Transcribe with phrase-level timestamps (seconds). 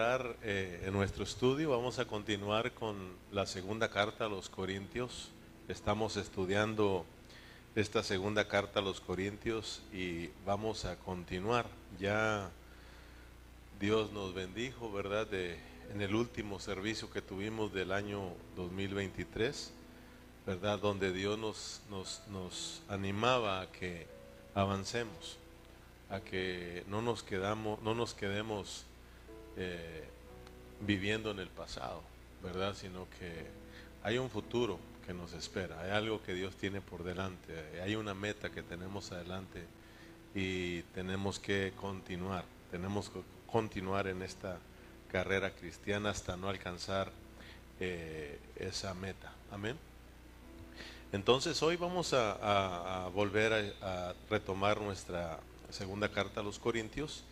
[0.00, 1.68] eh, en nuestro estudio.
[1.68, 2.96] Vamos a continuar con
[3.32, 5.28] la segunda carta a los Corintios.
[5.68, 7.04] Estamos estudiando
[7.74, 11.66] esta segunda carta a los Corintios y vamos a continuar.
[11.98, 12.48] Ya
[13.78, 15.28] Dios nos bendijo, ¿verdad?
[15.34, 19.70] En el último servicio que tuvimos del año 2023,
[20.46, 20.78] ¿verdad?
[20.78, 24.06] Donde Dios nos, nos, nos animaba a que
[24.54, 25.36] avancemos,
[26.08, 28.86] a que no nos, quedamos, no nos quedemos
[29.62, 30.08] eh,
[30.80, 32.02] viviendo en el pasado,
[32.42, 32.74] ¿verdad?
[32.74, 33.44] Sino que
[34.02, 37.52] hay un futuro que nos espera, hay algo que Dios tiene por delante,
[37.82, 39.62] hay una meta que tenemos adelante
[40.34, 43.20] y tenemos que continuar, tenemos que
[43.52, 44.56] continuar en esta
[45.12, 47.12] carrera cristiana hasta no alcanzar
[47.80, 49.30] eh, esa meta.
[49.52, 49.76] Amén.
[51.12, 55.38] Entonces hoy vamos a, volver a retomar nuestra
[55.68, 57.24] segunda carta a los Corintios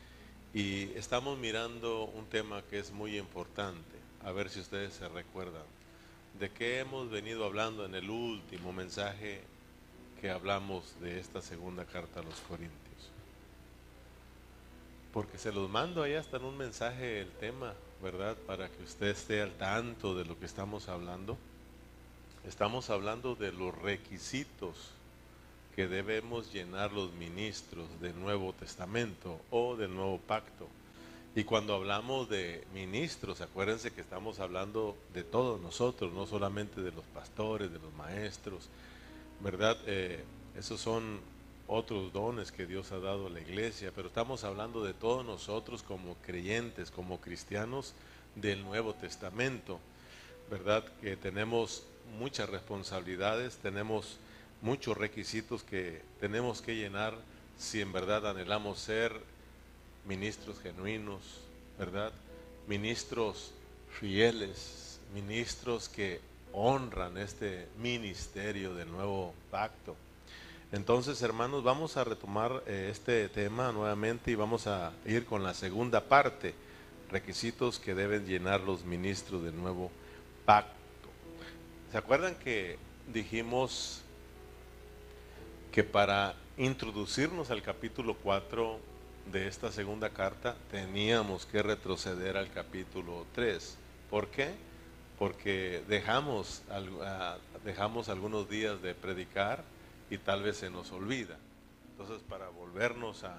[0.55, 5.65] y estamos mirando un tema que es muy importante, a ver si ustedes se recuerdan.
[6.39, 9.43] ¿De qué hemos venido hablando en el último mensaje
[10.21, 12.79] que hablamos de esta segunda carta a los Corintios?
[15.13, 18.37] Porque se los mando ahí hasta en un mensaje el tema, ¿verdad?
[18.47, 21.37] Para que usted esté al tanto de lo que estamos hablando.
[22.47, 24.93] Estamos hablando de los requisitos
[25.79, 30.67] que debemos llenar los ministros del Nuevo Testamento o del Nuevo Pacto.
[31.37, 36.91] Y cuando hablamos de ministros, acuérdense que estamos hablando de todos nosotros, no solamente de
[36.91, 38.69] los pastores, de los maestros,
[39.39, 39.79] ¿verdad?
[39.87, 40.25] Eh,
[40.59, 41.21] esos son
[41.69, 45.85] otros dones que Dios ha dado a la iglesia, pero estamos hablando de todos nosotros
[45.85, 47.95] como creyentes, como cristianos
[48.35, 49.79] del Nuevo Testamento,
[50.51, 50.85] ¿verdad?
[51.01, 51.85] Que tenemos
[52.19, 54.19] muchas responsabilidades, tenemos
[54.63, 57.15] muchos requisitos que tenemos que llenar
[57.59, 59.13] si en verdad anhelamos ser
[60.07, 61.23] ministros genuinos,
[61.79, 62.13] ¿verdad?
[62.67, 63.53] Ministros
[64.01, 66.21] fieles, ministros que
[66.53, 69.97] honran este ministerio del nuevo pacto.
[70.71, 75.55] Entonces, hermanos, vamos a retomar eh, este tema nuevamente y vamos a ir con la
[75.55, 76.55] segunda parte,
[77.11, 79.91] requisitos que deben llenar los ministros del nuevo
[80.45, 80.75] pacto.
[81.91, 82.79] ¿Se acuerdan que
[83.13, 84.03] dijimos
[85.73, 88.79] que para introducirnos al capítulo 4
[89.31, 93.77] de esta segunda carta teníamos que retroceder al capítulo 3.
[94.11, 94.55] ¿Por qué?
[95.19, 99.63] Porque dejamos, ah, dejamos algunos días de predicar
[100.11, 101.37] y tal vez se nos olvida.
[101.91, 103.39] Entonces para volvernos a,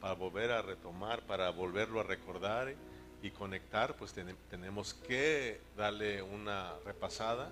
[0.00, 2.74] para volver a retomar, para volverlo a recordar
[3.22, 4.14] y conectar, pues
[4.48, 7.50] tenemos que darle una repasada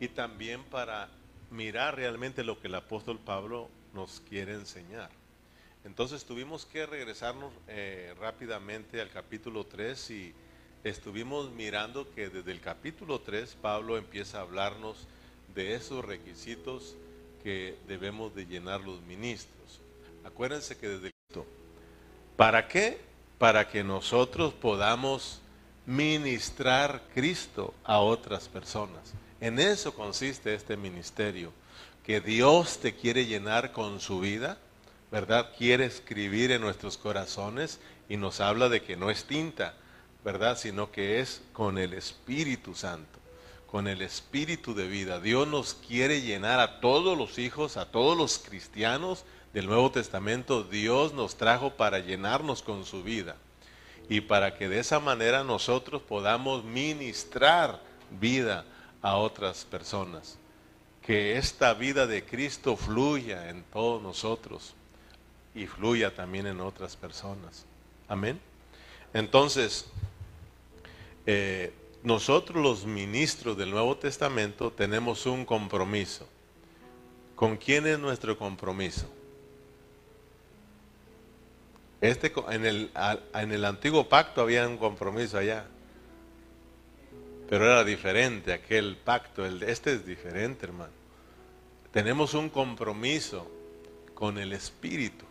[0.00, 1.08] y también para
[1.50, 5.10] mirar realmente lo que el apóstol Pablo nos quiere enseñar.
[5.84, 10.34] Entonces tuvimos que regresarnos eh, rápidamente al capítulo 3 y
[10.84, 15.06] estuvimos mirando que desde el capítulo 3 Pablo empieza a hablarnos
[15.54, 16.96] de esos requisitos
[17.42, 19.80] que debemos de llenar los ministros.
[20.24, 21.46] Acuérdense que desde esto,
[22.36, 23.00] ¿para qué?
[23.38, 25.40] Para que nosotros podamos
[25.86, 29.14] ministrar Cristo a otras personas.
[29.40, 31.52] En eso consiste este ministerio,
[32.04, 34.58] que Dios te quiere llenar con su vida,
[35.12, 35.52] ¿verdad?
[35.56, 37.78] Quiere escribir en nuestros corazones
[38.08, 39.74] y nos habla de que no es tinta,
[40.24, 40.58] ¿verdad?
[40.58, 43.20] Sino que es con el Espíritu Santo,
[43.70, 45.20] con el Espíritu de vida.
[45.20, 50.64] Dios nos quiere llenar a todos los hijos, a todos los cristianos del Nuevo Testamento.
[50.64, 53.36] Dios nos trajo para llenarnos con su vida
[54.08, 57.80] y para que de esa manera nosotros podamos ministrar
[58.18, 58.64] vida
[59.02, 60.38] a otras personas.
[61.02, 64.74] Que esta vida de Cristo fluya en todos nosotros
[65.54, 67.64] y fluya también en otras personas.
[68.08, 68.38] Amén.
[69.14, 69.86] Entonces,
[71.26, 71.72] eh,
[72.02, 76.28] nosotros los ministros del Nuevo Testamento tenemos un compromiso.
[77.34, 79.08] ¿Con quién es nuestro compromiso?
[82.00, 82.90] Este, en, el,
[83.34, 85.66] en el antiguo pacto había un compromiso allá
[87.48, 90.92] pero era diferente aquel pacto, el, este es diferente, hermano.
[91.92, 93.50] Tenemos un compromiso
[94.14, 95.24] con el Espíritu.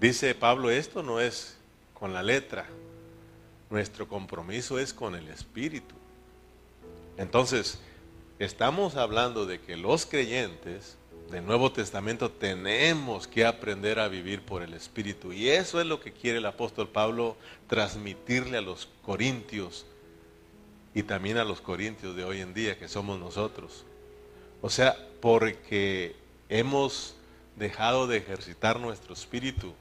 [0.00, 1.56] Dice Pablo, esto no es
[1.94, 2.66] con la letra,
[3.68, 5.94] nuestro compromiso es con el Espíritu.
[7.16, 7.78] Entonces,
[8.40, 10.96] estamos hablando de que los creyentes
[11.30, 15.32] del Nuevo Testamento tenemos que aprender a vivir por el Espíritu.
[15.32, 17.36] Y eso es lo que quiere el apóstol Pablo
[17.68, 19.86] transmitirle a los corintios
[20.94, 23.84] y también a los corintios de hoy en día, que somos nosotros.
[24.60, 26.16] O sea, porque
[26.48, 27.14] hemos
[27.56, 29.74] dejado de ejercitar nuestro espíritu,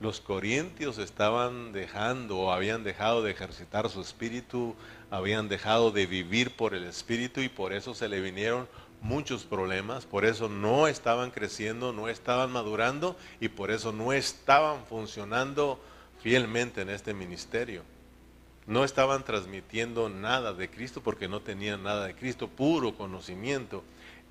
[0.00, 4.74] Los corintios estaban dejando o habían dejado de ejercitar su espíritu,
[5.10, 8.66] habían dejado de vivir por el espíritu y por eso se le vinieron
[9.02, 14.86] muchos problemas, por eso no estaban creciendo, no estaban madurando y por eso no estaban
[14.86, 15.78] funcionando
[16.22, 17.82] fielmente en este ministerio.
[18.70, 23.82] No estaban transmitiendo nada de Cristo porque no tenían nada de Cristo, puro conocimiento.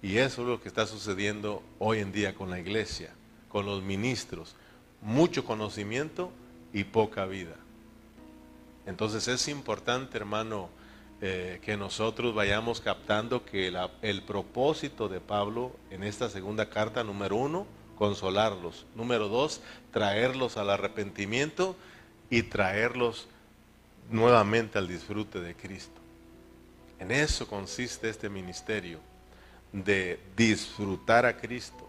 [0.02, 3.12] Y eso es lo que está sucediendo hoy en día con la iglesia,
[3.50, 4.56] con los ministros.
[5.02, 6.32] Mucho conocimiento
[6.72, 7.58] y poca vida.
[8.86, 10.70] Entonces es importante, hermano,
[11.20, 17.36] eh, que nosotros vayamos captando que el propósito de Pablo en esta segunda carta, número
[17.36, 18.86] uno, consolarlos.
[18.96, 19.60] Número dos,
[19.92, 21.76] traerlos al arrepentimiento
[22.30, 23.28] y traerlos
[24.10, 26.00] nuevamente al disfrute de Cristo.
[27.00, 29.00] En eso consiste este ministerio,
[29.72, 31.88] de disfrutar a Cristo.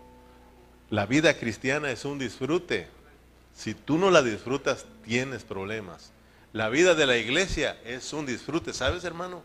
[0.90, 2.88] La vida cristiana es un disfrute.
[3.54, 6.12] Si tú no la disfrutas, tienes problemas.
[6.52, 9.42] La vida de la iglesia es un disfrute, ¿sabes hermano?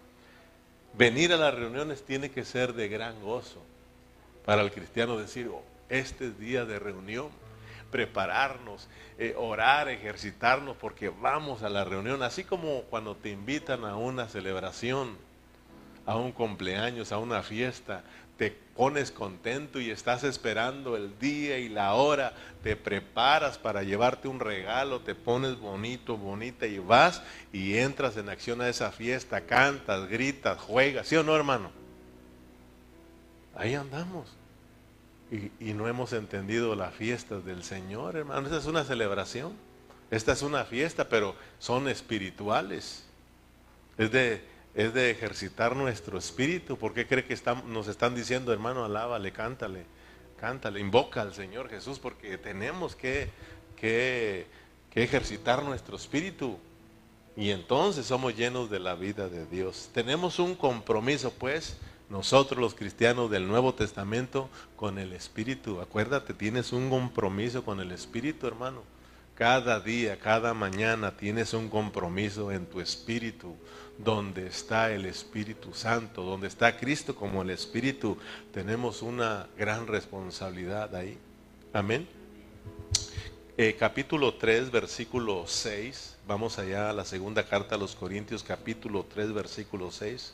[0.98, 3.62] Venir a las reuniones tiene que ser de gran gozo.
[4.46, 7.30] Para el cristiano decir, oh, este es día de reunión,
[7.92, 8.88] prepararnos,
[9.18, 14.28] eh, orar, ejercitarnos, porque vamos a la reunión, así como cuando te invitan a una
[14.28, 15.18] celebración,
[16.06, 18.04] a un cumpleaños, a una fiesta,
[18.38, 22.34] te pones contento y estás esperando el día y la hora,
[22.64, 27.24] te preparas para llevarte un regalo, te pones bonito, bonita y vas
[27.54, 31.72] y entras en acción a esa fiesta, cantas, gritas, juegas, ¿sí o no hermano?
[33.56, 34.28] Ahí andamos.
[35.32, 38.46] Y, no hemos entendido las fiestas del Señor, hermano.
[38.46, 39.54] Esta es una celebración.
[40.12, 43.06] Esta es una fiesta, pero son espirituales.
[43.98, 44.44] Es de,
[44.76, 46.78] es de ejercitar nuestro espíritu.
[46.78, 47.36] ¿Por qué cree que
[47.68, 49.86] nos están diciendo, hermano, alábale, cántale,
[50.40, 51.98] cántale, invoca al Señor Jesús?
[51.98, 53.30] Porque tenemos que,
[53.76, 54.46] que,
[54.92, 56.60] que ejercitar nuestro espíritu.
[57.36, 59.90] Y entonces somos llenos de la vida de Dios.
[59.92, 61.78] Tenemos un compromiso, pues,
[62.10, 65.82] nosotros los cristianos del Nuevo Testamento, con el Espíritu.
[65.82, 68.84] Acuérdate, tienes un compromiso con el Espíritu, hermano.
[69.36, 73.54] Cada día, cada mañana tienes un compromiso en tu espíritu,
[73.98, 78.18] donde está el Espíritu Santo, donde está Cristo como el Espíritu.
[78.54, 81.18] Tenemos una gran responsabilidad ahí.
[81.74, 82.08] Amén.
[83.58, 86.16] Eh, capítulo 3, versículo 6.
[86.26, 90.34] Vamos allá a la segunda carta a los Corintios, capítulo 3, versículo 6.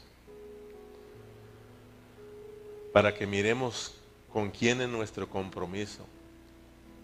[2.93, 3.93] Para que miremos
[4.31, 6.05] con quién es nuestro compromiso.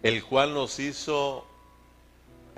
[0.02, 1.44] El cual nos hizo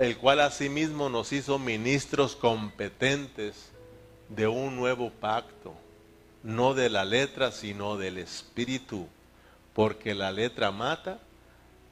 [0.01, 3.69] el cual asimismo nos hizo ministros competentes
[4.29, 5.75] de un nuevo pacto,
[6.41, 9.07] no de la letra, sino del espíritu,
[9.75, 11.19] porque la letra mata,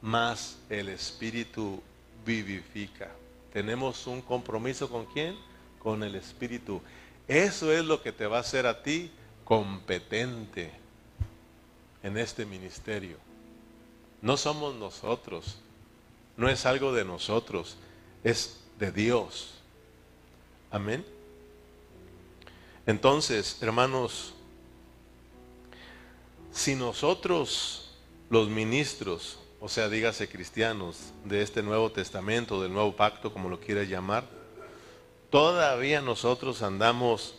[0.02, 1.80] más el espíritu
[2.26, 3.12] vivifica.
[3.52, 5.36] Tenemos un compromiso con quién?
[5.78, 6.82] Con el espíritu.
[7.28, 9.12] Eso es lo que te va a hacer a ti
[9.44, 10.72] competente
[12.02, 13.16] en este ministerio.
[14.22, 15.58] No somos nosotros,
[16.36, 17.76] no es algo de nosotros,
[18.24, 19.54] es de Dios.
[20.70, 21.04] Amén.
[22.86, 24.34] Entonces, hermanos,
[26.52, 27.90] si nosotros,
[28.28, 33.60] los ministros, o sea, dígase cristianos de este Nuevo Testamento, del Nuevo Pacto, como lo
[33.60, 34.24] quieras llamar,
[35.30, 37.34] todavía nosotros andamos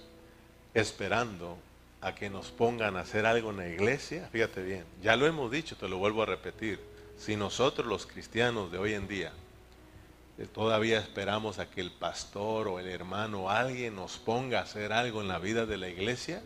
[0.74, 1.58] esperando
[2.02, 5.52] a que nos pongan a hacer algo en la iglesia, fíjate bien, ya lo hemos
[5.52, 6.80] dicho, te lo vuelvo a repetir,
[7.18, 9.32] si nosotros los cristianos de hoy en día
[10.48, 14.92] todavía esperamos a que el pastor o el hermano o alguien nos ponga a hacer
[14.92, 16.42] algo en la vida de la iglesia,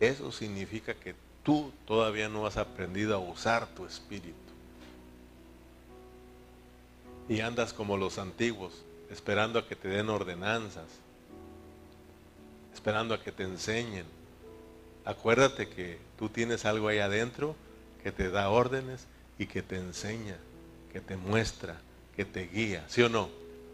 [0.00, 4.34] eso significa que tú todavía no has aprendido a usar tu espíritu.
[7.28, 10.88] Y andas como los antiguos, esperando a que te den ordenanzas,
[12.74, 14.04] esperando a que te enseñen.
[15.04, 17.56] Acuérdate que tú tienes algo ahí adentro
[18.02, 19.06] que te da órdenes
[19.38, 20.36] y que te enseña,
[20.92, 21.80] que te muestra,
[22.14, 23.28] que te guía, ¿sí o no?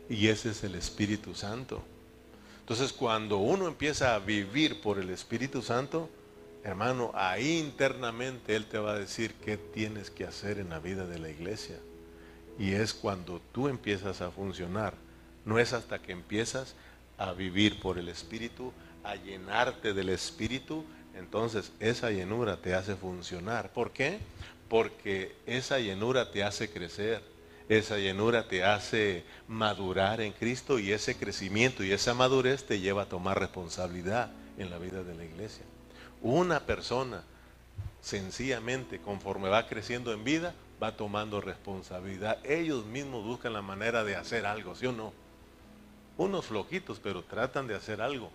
[0.08, 1.82] Y ese es el Espíritu Santo.
[2.60, 6.08] Entonces cuando uno empieza a vivir por el Espíritu Santo,
[6.62, 11.06] hermano, ahí internamente Él te va a decir qué tienes que hacer en la vida
[11.06, 11.78] de la iglesia.
[12.58, 14.94] Y es cuando tú empiezas a funcionar.
[15.44, 16.74] No es hasta que empiezas
[17.18, 18.72] a vivir por el Espíritu,
[19.02, 23.72] a llenarte del Espíritu, entonces esa llenura te hace funcionar.
[23.72, 24.18] ¿Por qué?
[24.68, 27.22] Porque esa llenura te hace crecer.
[27.68, 33.02] Esa llenura te hace madurar en Cristo y ese crecimiento y esa madurez te lleva
[33.02, 35.64] a tomar responsabilidad en la vida de la iglesia.
[36.20, 37.22] Una persona,
[38.02, 40.52] sencillamente, conforme va creciendo en vida,
[40.82, 42.38] va tomando responsabilidad.
[42.44, 45.12] Ellos mismos buscan la manera de hacer algo, ¿sí o no?
[46.16, 48.30] Unos floquitos, pero tratan de hacer algo.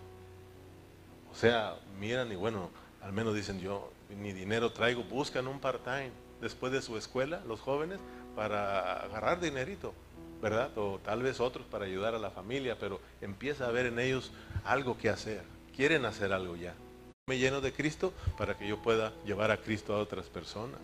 [1.35, 2.69] O sea, miran y bueno,
[3.01, 7.59] al menos dicen yo, ni dinero traigo, buscan un part-time después de su escuela, los
[7.59, 7.99] jóvenes,
[8.37, 9.93] para agarrar dinerito,
[10.41, 10.71] ¿verdad?
[10.77, 14.31] O tal vez otros para ayudar a la familia, pero empieza a ver en ellos
[14.63, 15.43] algo que hacer.
[15.75, 16.73] Quieren hacer algo ya.
[17.27, 20.79] Me lleno de Cristo para que yo pueda llevar a Cristo a otras personas.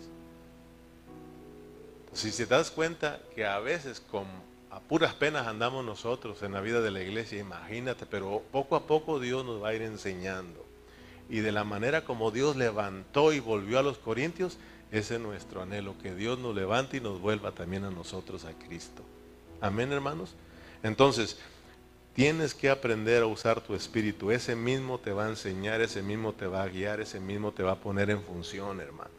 [2.12, 4.26] Si te das cuenta que a veces con
[4.72, 8.86] a puras penas andamos nosotros en la vida de la iglesia, imagínate, pero poco a
[8.86, 10.64] poco Dios nos va a ir enseñando.
[11.28, 14.56] Y de la manera como Dios levantó y volvió a los corintios,
[14.90, 18.54] ese es nuestro anhelo, que Dios nos levante y nos vuelva también a nosotros a
[18.54, 19.02] Cristo.
[19.60, 20.34] Amén, hermanos.
[20.82, 21.36] Entonces,
[22.14, 24.30] tienes que aprender a usar tu espíritu.
[24.30, 27.62] Ese mismo te va a enseñar, ese mismo te va a guiar, ese mismo te
[27.62, 29.10] va a poner en función, hermano.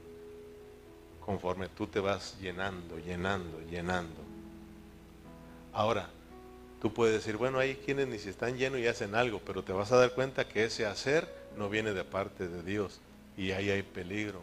[1.23, 4.32] Conforme tú te vas llenando, llenando, llenando.
[5.73, 6.07] Ahora,
[6.81, 9.73] tú puedes decir, bueno, hay quienes ni si están llenos y hacen algo, pero te
[9.73, 11.27] vas a dar cuenta que ese hacer
[11.57, 12.99] no viene de parte de Dios.
[13.37, 14.41] Y ahí hay peligro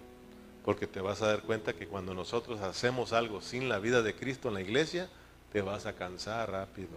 [0.65, 4.15] porque te vas a dar cuenta que cuando nosotros hacemos algo sin la vida de
[4.15, 5.09] Cristo en la iglesia,
[5.53, 6.91] te vas a cansar rápido.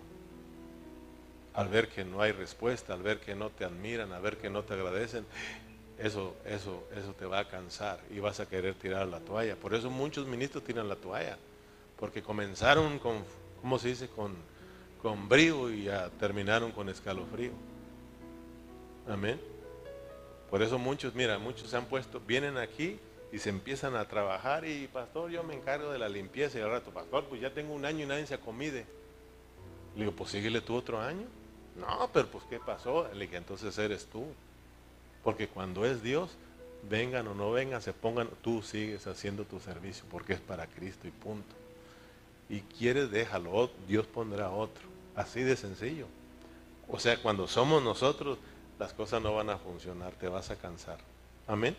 [1.53, 4.49] Al ver que no hay respuesta, al ver que no te admiran, al ver que
[4.49, 5.25] no te agradecen,
[5.97, 9.55] eso, eso, eso te va a cansar y vas a querer tirar la toalla.
[9.55, 11.37] Por eso muchos ministros tiran la toalla,
[11.97, 13.23] porque comenzaron con,
[13.63, 14.09] ¿cómo se dice?
[14.09, 14.35] Con,
[15.01, 17.53] con brío y ya terminaron con escalofrío.
[19.07, 19.39] Amén.
[20.51, 22.99] Por eso muchos, mira, muchos se han puesto, vienen aquí
[23.31, 26.69] y se empiezan a trabajar y pastor, yo me encargo de la limpieza y al
[26.69, 28.85] rato, pastor, pues ya tengo un año y nadie se acomide.
[29.95, 31.25] Le digo, pues síguele tú otro año.
[31.79, 33.07] No, pero pues ¿qué pasó?
[33.13, 34.25] Le dije, entonces eres tú.
[35.23, 36.31] Porque cuando es Dios,
[36.89, 41.07] vengan o no vengan, se pongan, tú sigues haciendo tu servicio porque es para Cristo
[41.07, 41.62] y punto.
[42.49, 44.83] Y quieres, déjalo, Dios pondrá otro.
[45.15, 46.07] Así de sencillo.
[46.87, 48.37] O sea, cuando somos nosotros,
[48.79, 50.97] las cosas no van a funcionar, te vas a cansar.
[51.47, 51.75] Amén.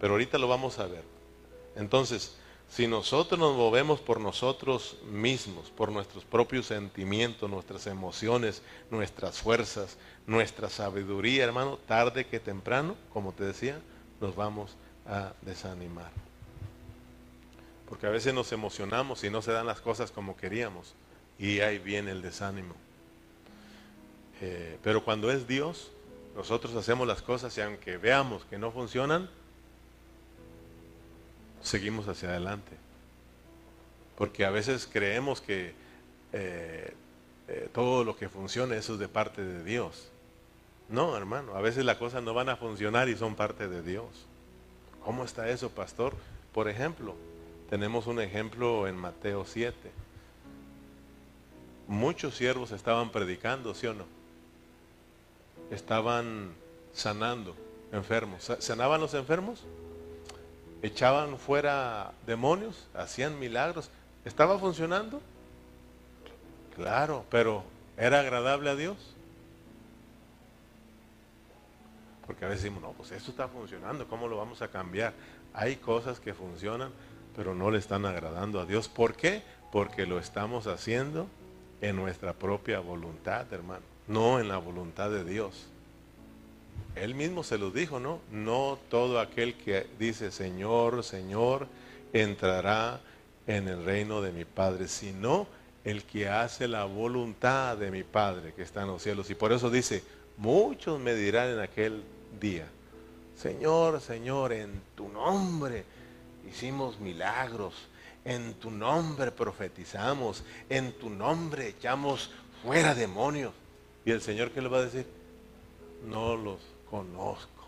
[0.00, 1.04] Pero ahorita lo vamos a ver.
[1.76, 2.36] Entonces,
[2.68, 9.98] si nosotros nos movemos por nosotros mismos, por nuestros propios sentimientos, nuestras emociones, nuestras fuerzas,
[10.26, 13.80] nuestra sabiduría, hermano, tarde que temprano, como te decía,
[14.20, 14.76] nos vamos
[15.06, 16.12] a desanimar.
[17.90, 20.94] Porque a veces nos emocionamos y no se dan las cosas como queríamos.
[21.38, 22.74] Y ahí viene el desánimo.
[24.40, 25.90] Eh, pero cuando es Dios,
[26.36, 29.28] nosotros hacemos las cosas y aunque veamos que no funcionan,
[31.60, 32.72] seguimos hacia adelante.
[34.16, 35.74] Porque a veces creemos que
[36.32, 36.94] eh,
[37.48, 40.10] eh, todo lo que funciona eso es de parte de Dios.
[40.88, 44.06] No, hermano, a veces las cosas no van a funcionar y son parte de Dios.
[45.04, 46.14] ¿Cómo está eso, pastor?
[46.52, 47.16] Por ejemplo,
[47.70, 49.74] tenemos un ejemplo en Mateo 7.
[51.88, 54.04] Muchos siervos estaban predicando, ¿sí o no?
[55.70, 56.52] Estaban
[56.92, 57.56] sanando
[57.92, 58.52] enfermos.
[58.58, 59.64] ¿Sanaban los enfermos?
[60.82, 63.90] echaban fuera demonios, hacían milagros.
[64.24, 65.20] ¿Estaba funcionando?
[66.74, 67.64] Claro, pero
[67.96, 68.96] ¿era agradable a Dios?
[72.26, 75.12] Porque a veces decimos, no, pues esto está funcionando, ¿cómo lo vamos a cambiar?
[75.52, 76.92] Hay cosas que funcionan,
[77.40, 78.86] pero no le están agradando a Dios.
[78.86, 79.40] ¿Por qué?
[79.72, 81.26] Porque lo estamos haciendo
[81.80, 85.64] en nuestra propia voluntad, hermano, no en la voluntad de Dios.
[86.96, 88.20] Él mismo se lo dijo, ¿no?
[88.30, 91.66] No todo aquel que dice Señor, Señor,
[92.12, 93.00] entrará
[93.46, 95.46] en el reino de mi Padre, sino
[95.82, 99.30] el que hace la voluntad de mi Padre que está en los cielos.
[99.30, 100.04] Y por eso dice,
[100.36, 102.02] muchos me dirán en aquel
[102.38, 102.66] día,
[103.34, 105.99] Señor, Señor, en tu nombre
[106.48, 107.74] hicimos milagros,
[108.24, 112.30] en tu nombre profetizamos, en tu nombre echamos
[112.62, 113.52] fuera demonios.
[114.04, 115.06] Y el Señor, ¿qué le va a decir?
[116.06, 117.66] No los conozco.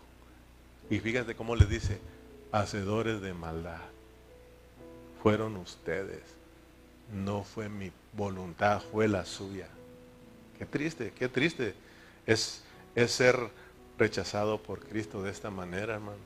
[0.89, 1.99] Y fíjate cómo le dice,
[2.51, 3.81] hacedores de maldad.
[5.21, 6.21] Fueron ustedes.
[7.13, 9.67] No fue mi voluntad, fue la suya.
[10.57, 11.73] Qué triste, qué triste
[12.25, 12.63] es,
[12.95, 13.49] es ser
[13.97, 16.17] rechazado por Cristo de esta manera, hermano.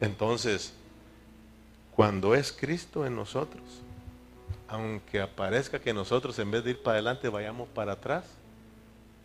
[0.00, 0.72] Entonces,
[2.00, 3.62] cuando es Cristo en nosotros,
[4.68, 8.24] aunque aparezca que nosotros en vez de ir para adelante vayamos para atrás,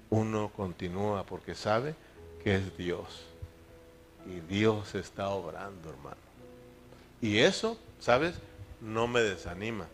[0.10, 1.96] uno continúa porque sabe
[2.44, 3.08] que es Dios.
[4.28, 6.18] Y Dios está obrando, hermano.
[7.22, 8.36] Y eso, ¿sabes?
[8.82, 9.88] No me desanima.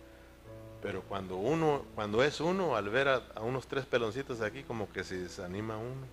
[0.82, 5.04] Pero cuando uno, cuando es uno, al ver a, unos tres peloncitos aquí, como que
[5.04, 6.08] se desanima uno.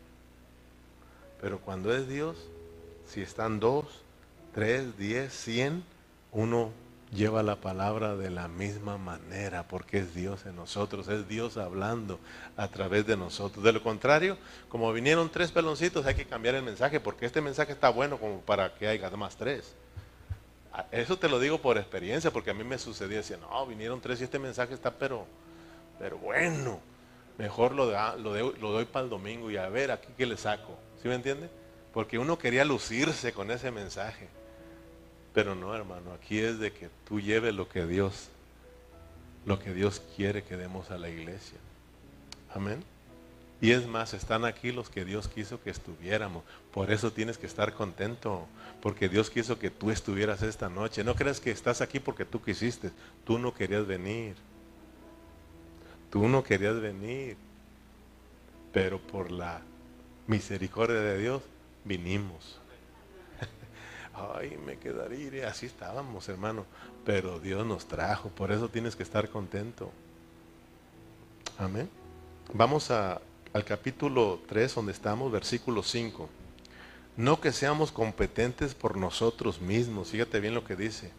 [1.40, 2.36] Pero cuando es Dios,
[3.06, 3.86] si están dos,
[4.52, 5.82] tres, diez, cien,
[6.32, 6.70] uno
[7.12, 12.18] lleva la palabra de la misma manera, porque es Dios en nosotros, es Dios hablando
[12.56, 13.64] a través de nosotros.
[13.64, 14.36] De lo contrario,
[14.68, 18.40] como vinieron tres peloncitos, hay que cambiar el mensaje, porque este mensaje está bueno como
[18.40, 19.74] para que haya más tres.
[20.72, 24.00] Ah, eso te lo digo por experiencia, porque a mí me sucedía, decía, no, vinieron
[24.00, 25.26] tres y este mensaje está pero,
[25.98, 26.80] pero bueno,
[27.38, 27.86] mejor lo,
[28.18, 30.78] lo, lo doy para el domingo y a ver aquí qué le saco.
[31.02, 31.48] ¿Sí me entiende?
[31.94, 34.28] Porque uno quería lucirse con ese mensaje.
[35.34, 38.28] Pero no, hermano, aquí es de que tú lleves lo que Dios,
[39.46, 41.58] lo que Dios quiere que demos a la iglesia.
[42.54, 42.82] Amén.
[43.60, 46.44] Y es más, están aquí los que Dios quiso que estuviéramos.
[46.72, 48.46] Por eso tienes que estar contento,
[48.80, 51.02] porque Dios quiso que tú estuvieras esta noche.
[51.02, 52.90] No creas que estás aquí porque tú quisiste.
[53.24, 54.36] Tú no querías venir.
[56.10, 57.36] Tú no querías venir.
[58.72, 59.60] Pero por la
[60.28, 61.42] misericordia de Dios
[61.84, 62.57] vinimos
[64.34, 66.64] ay, me quedaría, así estábamos, hermano,
[67.04, 69.90] pero Dios nos trajo, por eso tienes que estar contento.
[71.58, 71.88] Amén.
[72.52, 73.20] Vamos a,
[73.52, 76.28] al capítulo 3, donde estamos, versículo 5.
[77.16, 81.10] No que seamos competentes por nosotros mismos, fíjate bien lo que dice,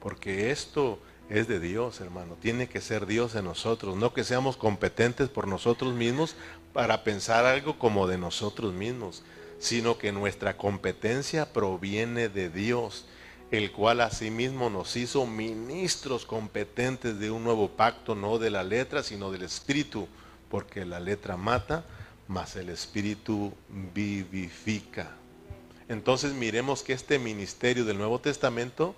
[0.00, 0.98] porque esto
[1.30, 5.46] es de Dios, hermano, tiene que ser Dios en nosotros, no que seamos competentes por
[5.46, 6.34] nosotros mismos
[6.72, 9.22] para pensar algo como de nosotros mismos,
[9.58, 13.06] sino que nuestra competencia proviene de Dios,
[13.50, 19.02] el cual asimismo nos hizo ministros competentes de un nuevo pacto, no de la letra,
[19.02, 20.06] sino del Espíritu,
[20.50, 21.84] porque la letra mata,
[22.26, 23.52] mas el Espíritu
[23.94, 25.16] vivifica.
[25.88, 28.94] Entonces miremos que este ministerio del Nuevo Testamento,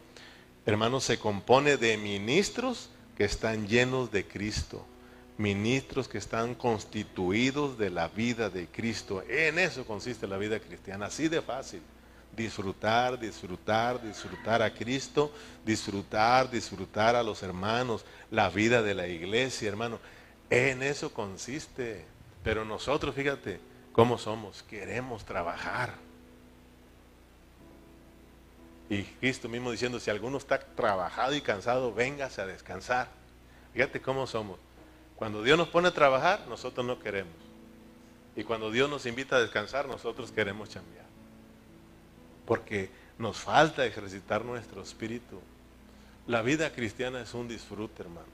[0.66, 4.84] hermanos, se compone de ministros que están llenos de Cristo
[5.40, 9.24] ministros que están constituidos de la vida de Cristo.
[9.26, 11.80] En eso consiste la vida cristiana, así de fácil.
[12.36, 15.32] Disfrutar, disfrutar, disfrutar a Cristo,
[15.64, 19.98] disfrutar, disfrutar a los hermanos, la vida de la iglesia, hermano.
[20.50, 22.04] En eso consiste.
[22.44, 23.60] Pero nosotros, fíjate,
[23.92, 24.62] ¿cómo somos?
[24.62, 25.94] Queremos trabajar.
[28.90, 33.08] Y Cristo mismo diciendo, si alguno está trabajado y cansado, véngase a descansar.
[33.72, 34.58] Fíjate cómo somos.
[35.20, 37.34] Cuando Dios nos pone a trabajar, nosotros no queremos.
[38.34, 41.04] Y cuando Dios nos invita a descansar, nosotros queremos cambiar.
[42.46, 45.38] Porque nos falta ejercitar nuestro espíritu.
[46.26, 48.28] La vida cristiana es un disfrute, hermano.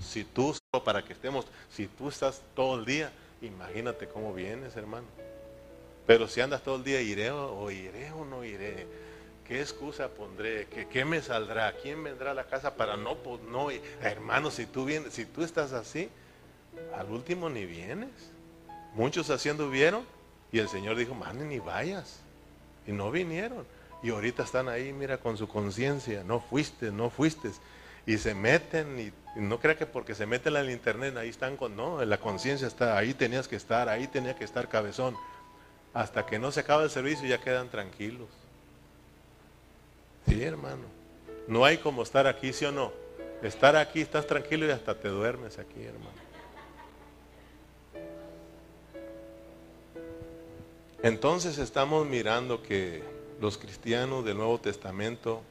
[0.00, 0.52] Si tú,
[0.84, 5.06] para que estemos, si tú estás todo el día, imagínate cómo vienes, hermano.
[6.08, 8.88] Pero si andas todo el día, iré o iré o no iré.
[9.48, 10.66] ¿Qué excusa pondré?
[10.66, 11.72] ¿Qué, ¿Qué, me saldrá?
[11.80, 13.16] ¿Quién vendrá a la casa para no,
[13.48, 13.68] no?
[14.02, 16.08] Hermano, si tú vienes, si tú estás así,
[16.96, 18.10] al último ni vienes.
[18.94, 20.04] Muchos haciendo vieron
[20.50, 22.20] y el Señor dijo, man, ni vayas.
[22.86, 23.64] Y no vinieron.
[24.02, 27.50] Y ahorita están ahí, mira, con su conciencia, no fuiste, no fuiste.
[28.06, 31.56] Y se meten y, no crea que porque se meten en el internet, ahí están
[31.56, 35.16] con, no, la conciencia está, ahí tenías que estar, ahí tenía que estar cabezón.
[35.92, 38.28] Hasta que no se acaba el servicio ya quedan tranquilos.
[40.28, 40.84] Sí, hermano.
[41.48, 42.92] No hay como estar aquí, sí o no.
[43.42, 46.26] Estar aquí, estás tranquilo y hasta te duermes aquí, hermano.
[51.02, 53.02] Entonces estamos mirando que
[53.40, 55.42] los cristianos del Nuevo Testamento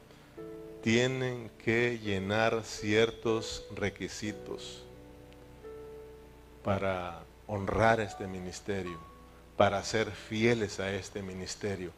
[0.82, 4.82] tienen que llenar ciertos requisitos
[6.62, 8.98] para honrar este ministerio,
[9.56, 11.92] para ser fieles a este ministerio.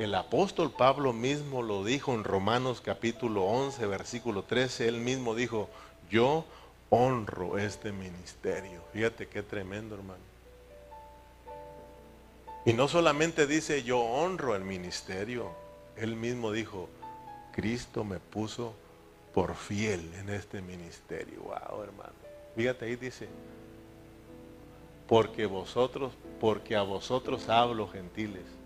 [0.00, 4.88] El apóstol Pablo mismo lo dijo en Romanos capítulo 11, versículo 13.
[4.88, 5.68] Él mismo dijo,
[6.10, 6.46] yo
[6.88, 8.80] honro este ministerio.
[8.94, 10.22] Fíjate qué tremendo, hermano.
[12.64, 15.50] Y no solamente dice, yo honro el ministerio.
[15.96, 16.88] Él mismo dijo,
[17.52, 18.72] Cristo me puso
[19.34, 21.42] por fiel en este ministerio.
[21.42, 22.14] Wow, hermano.
[22.56, 23.28] Fíjate ahí dice,
[25.06, 28.59] porque vosotros, porque a vosotros hablo gentiles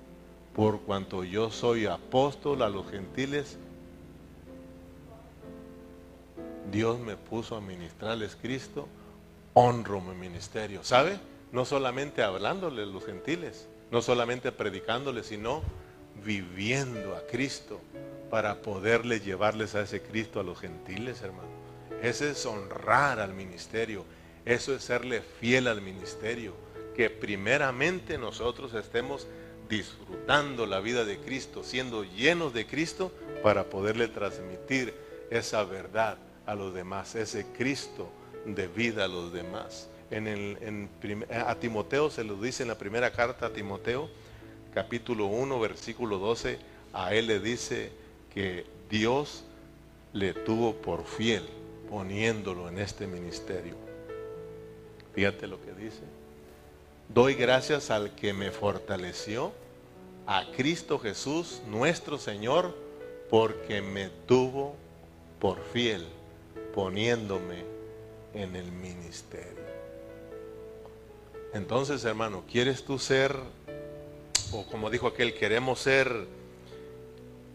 [0.55, 3.59] por cuanto yo soy apóstol a los gentiles,
[6.71, 8.89] Dios me puso a ministrarles Cristo,
[9.53, 10.85] honro mi ministerio.
[10.85, 11.19] ¿Sabe?
[11.53, 15.63] No solamente hablándole a los gentiles, no solamente predicándoles, sino
[16.25, 17.81] viviendo a Cristo
[18.31, 21.49] para poderle llevarles a ese Cristo a los gentiles, hermano.
[22.03, 24.05] Ese es honrar al ministerio,
[24.45, 26.55] eso es serle fiel al ministerio,
[26.95, 29.27] que primeramente nosotros estemos
[29.69, 34.95] disfrutando la vida de Cristo, siendo llenos de Cristo para poderle transmitir
[35.31, 38.11] esa verdad a los demás, ese Cristo
[38.45, 39.89] de vida a los demás.
[40.11, 40.89] En el,
[41.31, 44.09] a Timoteo se lo dice en la primera carta a Timoteo,
[44.73, 46.59] capítulo 1, versículo 12,
[46.93, 47.91] a él le dice
[48.33, 49.45] que Dios
[50.13, 51.45] le tuvo por fiel
[51.89, 53.77] poniéndolo en este ministerio.
[55.15, 56.03] Fíjate lo que dice.
[57.15, 59.53] Doy gracias al que me fortaleció,
[60.27, 62.77] a Cristo Jesús, nuestro Señor,
[63.31, 64.75] porque me tuvo
[65.39, 66.05] por fiel
[66.75, 67.63] poniéndome
[68.35, 69.63] en el ministerio.
[71.53, 73.37] Entonces, hermano, ¿quieres tú ser,
[74.51, 76.27] o como dijo aquel, queremos ser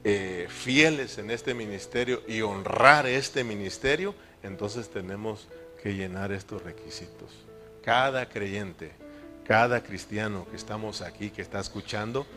[0.05, 4.15] eh, fieles en este ministerio y honrar este ministerio?
[4.41, 5.49] Entonces tenemos
[5.83, 7.29] que llenar estos requisitos.
[7.83, 8.93] Cada creyente,
[9.49, 12.27] cada cristiano que estamos aquí, que está escuchando,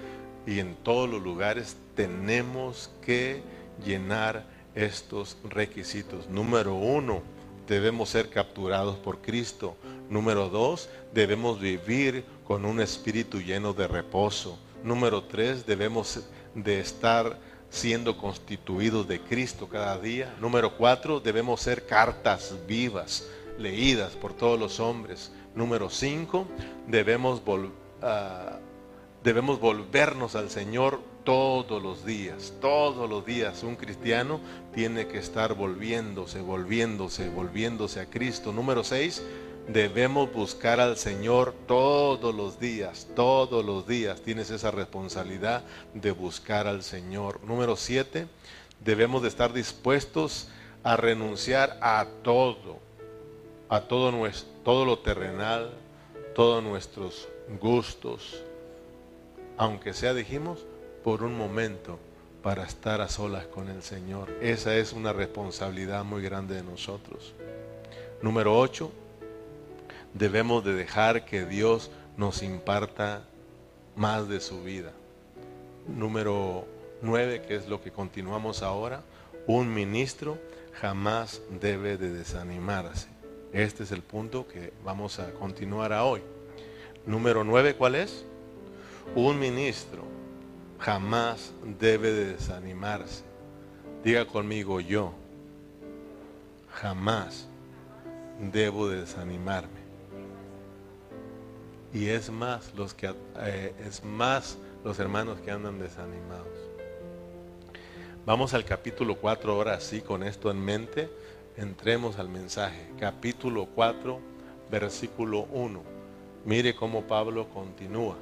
[0.46, 3.42] y en todos los lugares tenemos que
[3.84, 6.26] llenar estos requisitos.
[6.30, 7.20] Número uno,
[7.68, 9.76] debemos ser capturados por Cristo.
[10.08, 14.58] Número dos, debemos vivir con un espíritu lleno de reposo.
[14.82, 20.34] Número tres, debemos de estar siendo constituidos de Cristo cada día.
[20.40, 25.30] Número cuatro, debemos ser cartas vivas, leídas por todos los hombres.
[25.54, 26.46] Número cinco,
[26.86, 27.42] debemos,
[28.00, 28.58] ah,
[29.22, 34.40] debemos volvernos al Señor todos los días, todos los días un cristiano
[34.74, 38.52] tiene que estar volviéndose, volviéndose, volviéndose a Cristo.
[38.52, 39.22] Número 6,
[39.68, 45.62] debemos buscar al Señor todos los días, todos los días tienes esa responsabilidad
[45.94, 47.40] de buscar al Señor.
[47.44, 48.26] Número 7,
[48.84, 50.48] debemos de estar dispuestos
[50.82, 52.80] a renunciar a todo,
[53.72, 55.70] a todo, nuestro, todo lo terrenal,
[56.34, 57.26] todos nuestros
[57.58, 58.38] gustos,
[59.56, 60.66] aunque sea, dijimos,
[61.02, 61.98] por un momento
[62.42, 64.28] para estar a solas con el Señor.
[64.42, 67.32] Esa es una responsabilidad muy grande de nosotros.
[68.20, 68.92] Número 8,
[70.12, 73.22] debemos de dejar que Dios nos imparta
[73.96, 74.92] más de su vida.
[75.88, 76.66] Número
[77.00, 79.00] 9, que es lo que continuamos ahora,
[79.46, 80.36] un ministro
[80.74, 83.11] jamás debe de desanimarse.
[83.52, 86.22] Este es el punto que vamos a continuar a hoy.
[87.04, 88.24] Número 9, ¿cuál es?
[89.14, 90.04] Un ministro
[90.78, 93.24] jamás debe de desanimarse.
[94.02, 95.12] Diga conmigo yo,
[96.70, 97.46] jamás
[98.40, 99.82] debo de desanimarme.
[101.92, 106.48] Y es más los que eh, es más los hermanos que andan desanimados.
[108.24, 111.10] Vamos al capítulo 4 ahora sí con esto en mente,
[111.56, 112.90] entremos al mensaje.
[112.98, 114.20] Capítulo 4,
[114.70, 115.82] versículo 1.
[116.44, 118.16] Mire cómo Pablo continúa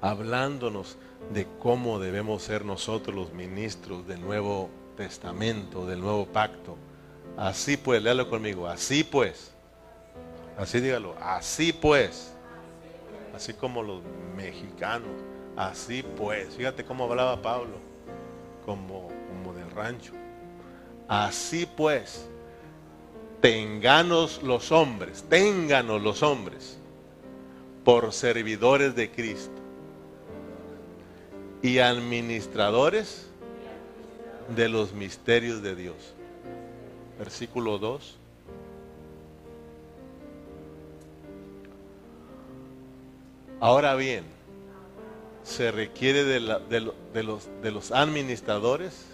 [0.00, 0.96] hablándonos
[1.32, 6.76] de cómo debemos ser nosotros los ministros del Nuevo Testamento, del Nuevo Pacto.
[7.36, 9.52] Así pues, léalo conmigo, así pues.
[10.56, 12.34] Así dígalo, así pues.
[13.34, 14.02] Así como los
[14.36, 15.10] mexicanos,
[15.56, 16.54] así pues.
[16.54, 17.76] Fíjate cómo hablaba Pablo,
[18.64, 20.12] como, como del rancho.
[21.08, 22.28] Así pues,
[23.40, 26.78] tenganos los hombres, ténganos los hombres
[27.82, 29.50] por servidores de Cristo
[31.62, 33.26] y administradores
[34.54, 35.96] de los misterios de Dios.
[37.18, 38.16] Versículo 2.
[43.60, 44.24] Ahora bien,
[45.42, 46.92] se requiere de,
[47.62, 49.07] de los administradores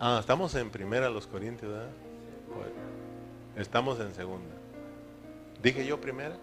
[0.00, 1.88] ah, estamos en primera los Corintios, ¿verdad?
[3.56, 4.54] Estamos en segunda.
[5.62, 6.36] Dije yo primera,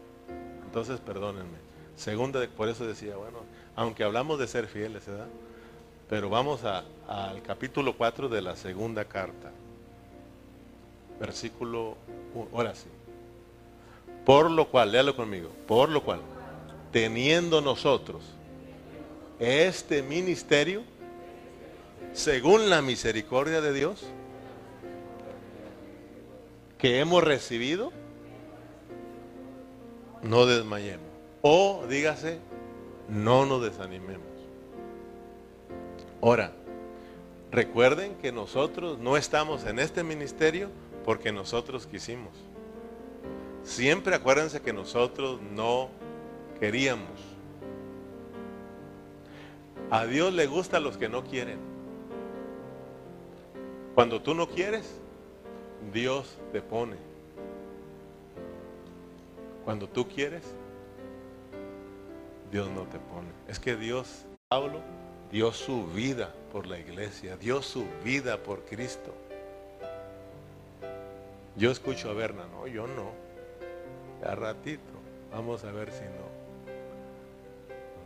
[0.65, 1.57] entonces perdónenme.
[1.95, 3.39] Segunda, por eso decía, bueno,
[3.75, 5.27] aunque hablamos de ser fieles, ¿verdad?
[6.09, 9.51] Pero vamos al capítulo 4 de la segunda carta.
[11.19, 11.97] Versículo,
[12.53, 12.87] ahora sí.
[14.25, 16.21] Por lo cual, léalo conmigo, por lo cual,
[16.91, 18.23] teniendo nosotros
[19.39, 20.83] este ministerio,
[22.13, 24.05] según la misericordia de Dios,
[26.77, 27.91] que hemos recibido,
[30.23, 31.07] no desmayemos.
[31.41, 32.39] O dígase,
[33.07, 34.27] no nos desanimemos.
[36.21, 36.51] Ahora,
[37.51, 40.69] recuerden que nosotros no estamos en este ministerio
[41.05, 42.33] porque nosotros quisimos.
[43.63, 45.89] Siempre acuérdense que nosotros no
[46.59, 47.19] queríamos.
[49.91, 51.59] A Dios le gusta a los que no quieren.
[53.99, 54.89] Cuando tú no quieres,
[55.91, 56.95] Dios te pone.
[59.65, 60.41] Cuando tú quieres,
[62.49, 63.27] Dios no te pone.
[63.49, 64.79] Es que Dios, Pablo,
[65.33, 69.13] dio su vida por la iglesia, dio su vida por Cristo.
[71.57, 73.11] Yo escucho a Berna, no, yo no.
[74.25, 74.93] A ratito,
[75.29, 76.29] vamos a ver si no.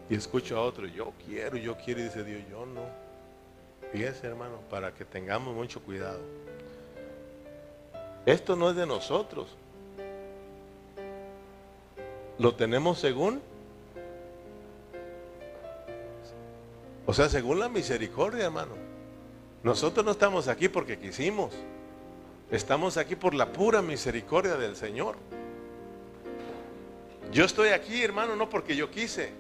[0.10, 3.03] Y escucho a otro, yo quiero, yo quiero, y dice Dios, yo no.
[3.94, 6.20] Fíjense, hermano, para que tengamos mucho cuidado.
[8.26, 9.56] Esto no es de nosotros.
[12.40, 13.40] Lo tenemos según,
[17.06, 18.72] o sea, según la misericordia, hermano.
[19.62, 21.54] Nosotros no estamos aquí porque quisimos.
[22.50, 25.18] Estamos aquí por la pura misericordia del Señor.
[27.32, 29.34] Yo estoy aquí, hermano, no porque yo quise.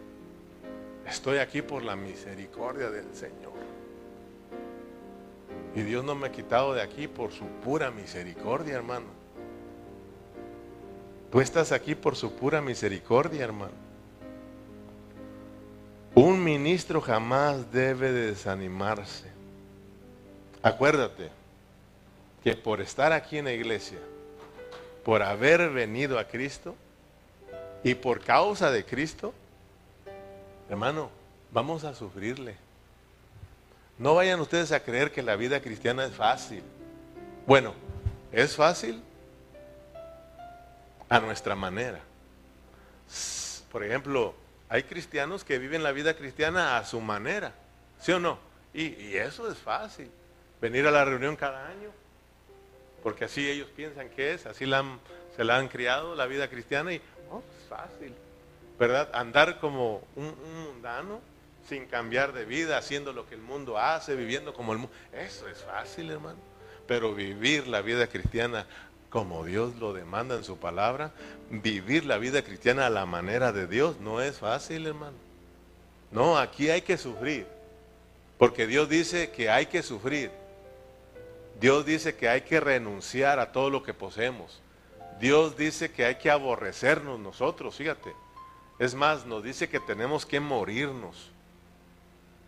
[1.07, 3.52] Estoy aquí por la misericordia del Señor.
[5.75, 9.07] Y Dios no me ha quitado de aquí por su pura misericordia, hermano.
[11.31, 13.73] Tú estás aquí por su pura misericordia, hermano.
[16.13, 19.31] Un ministro jamás debe desanimarse.
[20.62, 21.31] Acuérdate
[22.43, 23.97] que por estar aquí en la iglesia,
[25.03, 26.75] por haber venido a Cristo
[27.83, 29.33] y por causa de Cristo,
[30.69, 31.09] hermano,
[31.51, 32.62] vamos a sufrirle.
[34.03, 36.61] No vayan ustedes a creer que la vida cristiana es fácil.
[37.47, 37.73] Bueno,
[38.33, 39.01] es fácil
[41.07, 42.01] a nuestra manera.
[43.71, 44.35] Por ejemplo,
[44.67, 47.53] hay cristianos que viven la vida cristiana a su manera,
[48.01, 48.39] ¿sí o no?
[48.73, 50.11] Y, eso es fácil.
[50.59, 51.89] Venir a la reunión cada año,
[53.03, 57.01] porque así ellos piensan que es, así se la han criado la vida cristiana y
[57.31, 58.13] oh, es fácil,
[58.77, 59.09] ¿verdad?
[59.13, 60.35] Andar como un
[60.65, 61.21] mundano
[61.67, 64.93] sin cambiar de vida, haciendo lo que el mundo hace, viviendo como el mundo.
[65.12, 66.39] Eso es fácil, hermano.
[66.88, 68.67] Pero vivir la vida cristiana
[69.10, 71.12] como Dios lo demanda en su palabra,
[71.52, 75.17] vivir la vida cristiana a la manera de Dios no es fácil, hermano.
[76.12, 77.45] No, aquí hay que sufrir.
[78.39, 80.32] Porque Dios dice que hay que sufrir.
[81.60, 84.62] Dios dice que hay que renunciar a todo lo que poseemos.
[85.19, 88.13] Dios dice que hay que aborrecernos nosotros, fíjate.
[88.80, 91.33] Es más, nos dice que tenemos que morirnos.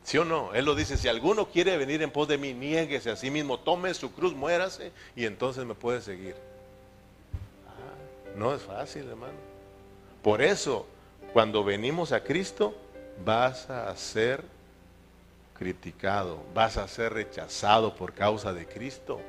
[0.06, 0.54] ¿Sí o no?
[0.54, 3.60] Él lo dice, si alguno quiere venir en pos de mí, niéguese a sí mismo,
[3.60, 6.36] tome su cruz, muérase y entonces me puede seguir.
[7.68, 9.34] Ah, no es fácil, hermano.
[10.22, 10.86] Por eso,
[11.34, 12.76] cuando venimos a Cristo,
[13.26, 14.44] vas a ser
[15.58, 19.20] criticado, vas a ser rechazado por causa de Cristo.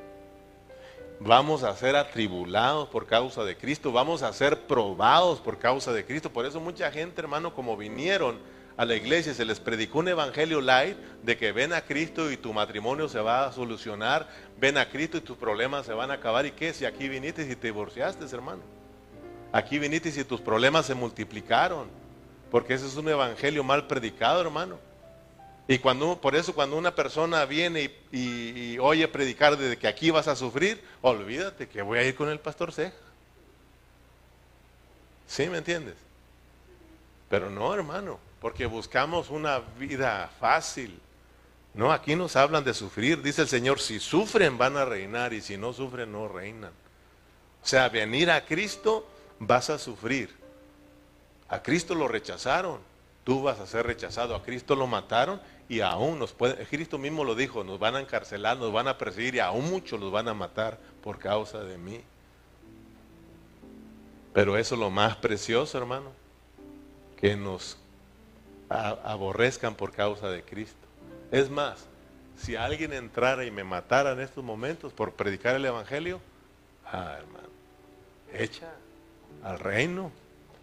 [1.21, 6.05] Vamos a ser atribulados por causa de Cristo, vamos a ser probados por causa de
[6.05, 6.31] Cristo.
[6.31, 8.39] Por eso mucha gente, hermano, como vinieron,
[8.77, 12.37] a la iglesia se les predicó un evangelio light de que ven a Cristo y
[12.37, 16.15] tu matrimonio se va a solucionar, ven a Cristo y tus problemas se van a
[16.15, 16.45] acabar.
[16.45, 16.75] ¿Y qué?
[16.75, 18.63] Si aquí viniste y te divorciaste, hermano.
[19.51, 21.89] Aquí viniste y tus problemas se multiplicaron.
[22.51, 24.79] Porque ese es un evangelio mal predicado, hermano.
[25.69, 30.29] Y cuando, por eso cuando una persona viene y, oye predicar de que aquí vas
[30.29, 32.95] a sufrir, olvídate que voy a ir con el pastor Ceja.
[35.27, 35.97] ¿Sí me entiendes?
[37.31, 41.01] Pero no, hermano porque buscamos una vida fácil.
[41.75, 43.23] No, aquí nos hablan de sufrir.
[43.23, 46.73] Dice el Señor, si sufren van a reinar y si no sufren no reinan.
[47.63, 49.07] O sea, venir a Cristo
[49.39, 50.35] vas a sufrir.
[51.49, 52.81] A Cristo lo rechazaron,
[53.25, 54.35] tú vas a ser rechazado.
[54.35, 58.01] A Cristo lo mataron y aún nos puede, Cristo mismo lo dijo, nos van a
[58.01, 61.77] encarcelar, nos van a perseguir y aún muchos los van a matar por causa de
[61.77, 62.01] mí.
[64.33, 66.11] Pero eso es lo más precioso, hermano,
[67.17, 67.79] que nos
[68.69, 70.87] aborrezcan por causa de Cristo.
[71.31, 71.87] Es más,
[72.39, 76.21] si alguien entrara y me matara en estos momentos por predicar el Evangelio,
[76.85, 77.49] ah, hermano,
[78.33, 78.71] echa
[79.43, 80.11] al reino.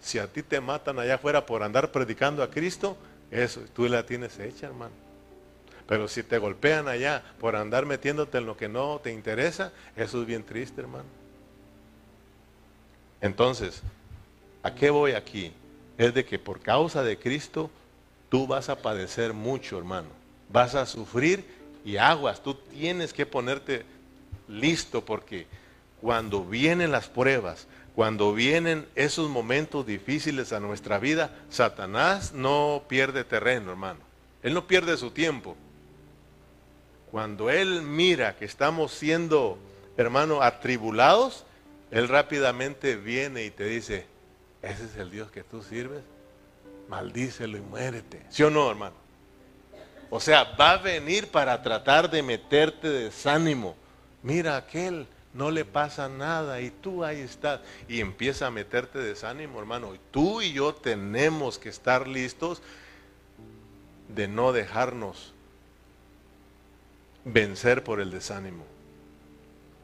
[0.02, 2.98] Si a ti te matan allá afuera por andar predicando a Cristo,
[3.32, 4.94] eso tú la tienes hecha, hermano.
[5.88, 10.22] Pero si te golpean allá por andar metiéndote en lo que no te interesa, eso
[10.22, 11.06] es bien triste, hermano.
[13.22, 13.82] Entonces,
[14.62, 15.54] ¿a qué voy aquí?
[15.98, 17.70] Es de que por causa de Cristo
[18.34, 20.08] tú vas a padecer mucho, hermano.
[20.50, 21.46] Vas a sufrir
[21.86, 22.42] y aguas.
[22.42, 23.86] Tú tienes que ponerte
[24.48, 25.46] listo porque
[26.02, 33.24] cuando vienen las pruebas, cuando vienen esos momentos difíciles a nuestra vida, Satanás no pierde
[33.24, 34.00] terreno, hermano.
[34.42, 35.56] Él no pierde su tiempo.
[37.12, 39.60] Cuando Él mira que estamos siendo,
[39.96, 41.46] hermano, atribulados,
[41.92, 44.08] Él rápidamente viene y te dice,
[44.64, 46.02] ese es el Dios que tú sirves
[46.88, 48.26] maldícelo y muérete.
[48.30, 48.96] ¿Sí o no, hermano?
[50.10, 53.76] O sea, va a venir para tratar de meterte desánimo.
[54.22, 57.62] Mira, aquel no le pasa nada y tú ahí estás.
[57.88, 59.94] Y empieza a meterte desánimo, hermano.
[60.12, 62.62] Tú y yo tenemos que estar listos
[64.08, 65.34] de no dejarnos
[67.26, 68.66] vencer por el desánimo.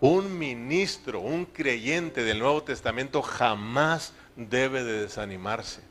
[0.01, 5.88] Un ministro, un creyente del Nuevo Testamento jamás debe de desanimarse.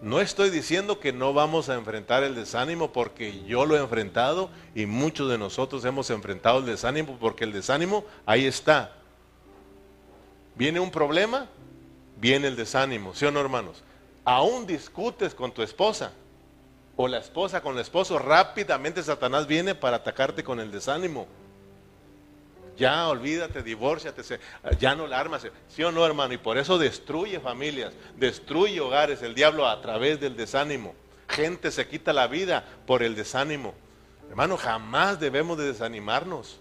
[0.00, 4.48] No estoy diciendo que no vamos a enfrentar el desánimo porque yo lo he enfrentado
[4.74, 8.92] y muchos de nosotros hemos enfrentado el desánimo porque el desánimo ahí está.
[10.54, 11.48] Viene un problema,
[12.16, 13.82] viene el desánimo, ¿sí o no hermanos?
[14.24, 16.12] Aún discutes con tu esposa
[16.96, 21.26] o la esposa con el esposo, rápidamente Satanás viene para atacarte con el desánimo.
[22.80, 24.22] Ya olvídate, divórciate,
[24.78, 25.46] ya no la armas.
[25.68, 26.32] ¿Sí o no, hermano?
[26.32, 30.94] Y por eso destruye familias, destruye hogares el diablo a través del desánimo.
[31.28, 33.74] Gente se quita la vida por el desánimo.
[34.30, 36.58] Hermano, jamás debemos de desanimarnos.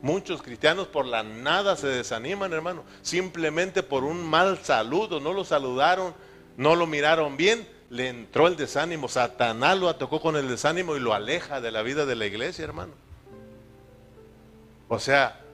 [0.00, 2.82] Muchos cristianos por la nada se desaniman, hermano.
[3.02, 6.14] Simplemente por un mal saludo, no lo saludaron,
[6.56, 9.06] no lo miraron bien, le entró el desánimo.
[9.06, 12.64] Satanás lo atacó con el desánimo y lo aleja de la vida de la iglesia,
[12.64, 12.94] hermano.
[14.88, 15.44] O sea,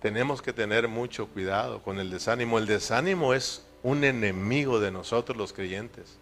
[0.00, 2.58] tenemos que tener mucho cuidado con el desánimo.
[2.58, 6.18] El desánimo es un enemigo de nosotros los creyentes.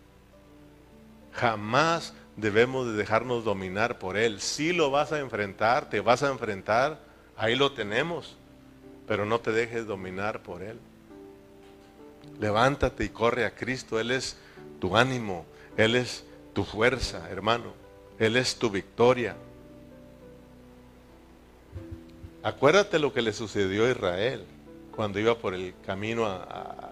[1.33, 4.41] Jamás debemos de dejarnos dominar por él.
[4.41, 7.01] Si lo vas a enfrentar, te vas a enfrentar,
[7.37, 8.37] ahí lo tenemos,
[9.07, 10.79] pero no te dejes dominar por él.
[12.39, 14.37] Levántate y corre a Cristo, Él es
[14.79, 17.73] tu ánimo, Él es tu fuerza, hermano,
[18.19, 19.37] Él es tu victoria.
[22.47, 24.45] Acuérdate lo que le sucedió a Israel
[24.95, 26.47] cuando iba por el camino,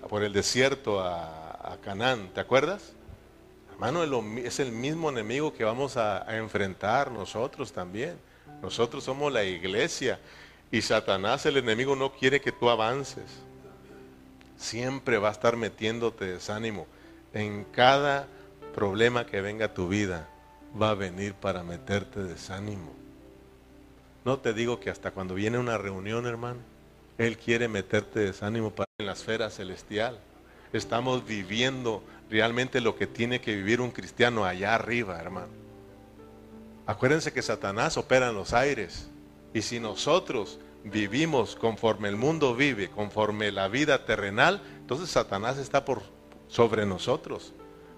[0.09, 2.31] por el desierto a, Canaán.
[2.35, 2.93] ¿Te acuerdas?
[3.71, 4.03] Hermano,
[4.39, 8.19] es el mismo enemigo que vamos a, a enfrentar nosotros también.
[8.63, 10.19] Nosotros somos la iglesia
[10.73, 13.23] y Satanás, el enemigo, no quiere que tú avances.
[14.57, 16.89] Siempre va a estar metiéndote desánimo.
[17.33, 18.27] En cada
[18.75, 20.29] problema que venga a tu vida,
[20.83, 23.04] va a venir para meterte desánimo.
[24.25, 26.61] No te digo que hasta cuando viene una reunión, hermano,
[27.19, 30.19] Él quiere meterte desánimo para en la esfera celestial.
[30.73, 35.53] Estamos viviendo realmente lo que tiene que vivir un cristiano allá arriba, hermano.
[36.87, 39.09] Acuérdense que Satanás opera en los aires.
[39.53, 45.85] Y si nosotros vivimos conforme el mundo vive, conforme la vida terrenal, entonces Satanás está
[45.85, 46.03] por
[46.49, 47.53] sobre nosotros.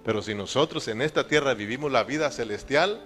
[0.04, 3.00] Pero si nosotros en esta tierra vivimos la vida celestial,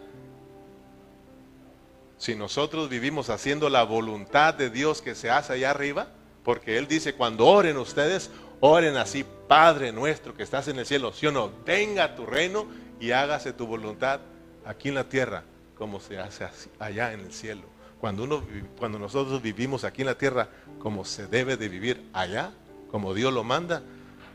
[2.20, 6.09] si nosotros vivimos haciendo la voluntad de Dios que se hace allá arriba,
[6.44, 8.30] porque Él dice, cuando oren ustedes,
[8.61, 12.66] oren así, Padre nuestro que estás en el cielo, si o no, venga tu reino
[13.00, 14.20] y hágase tu voluntad
[14.66, 15.44] aquí en la tierra,
[15.78, 16.46] como se hace
[16.78, 17.62] allá en el cielo.
[17.98, 18.44] Cuando, uno,
[18.78, 22.52] cuando nosotros vivimos aquí en la tierra como se debe de vivir allá,
[22.90, 23.83] como Dios lo manda,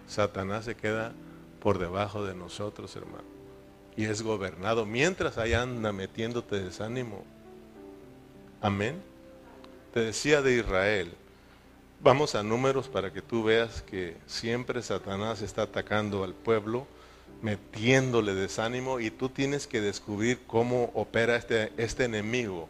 [0.08, 1.14] Satanás se queda
[1.60, 3.26] por debajo de nosotros, hermano.
[3.96, 7.35] Y es gobernado mientras allá anda metiéndote desánimo.
[8.62, 9.02] Amén.
[9.94, 11.12] Te decía de Israel.
[12.02, 16.88] Vamos a números para que tú veas que siempre Satanás está atacando al pueblo,
[17.42, 22.68] metiéndole desánimo y tú tienes que descubrir cómo opera este, este enemigo.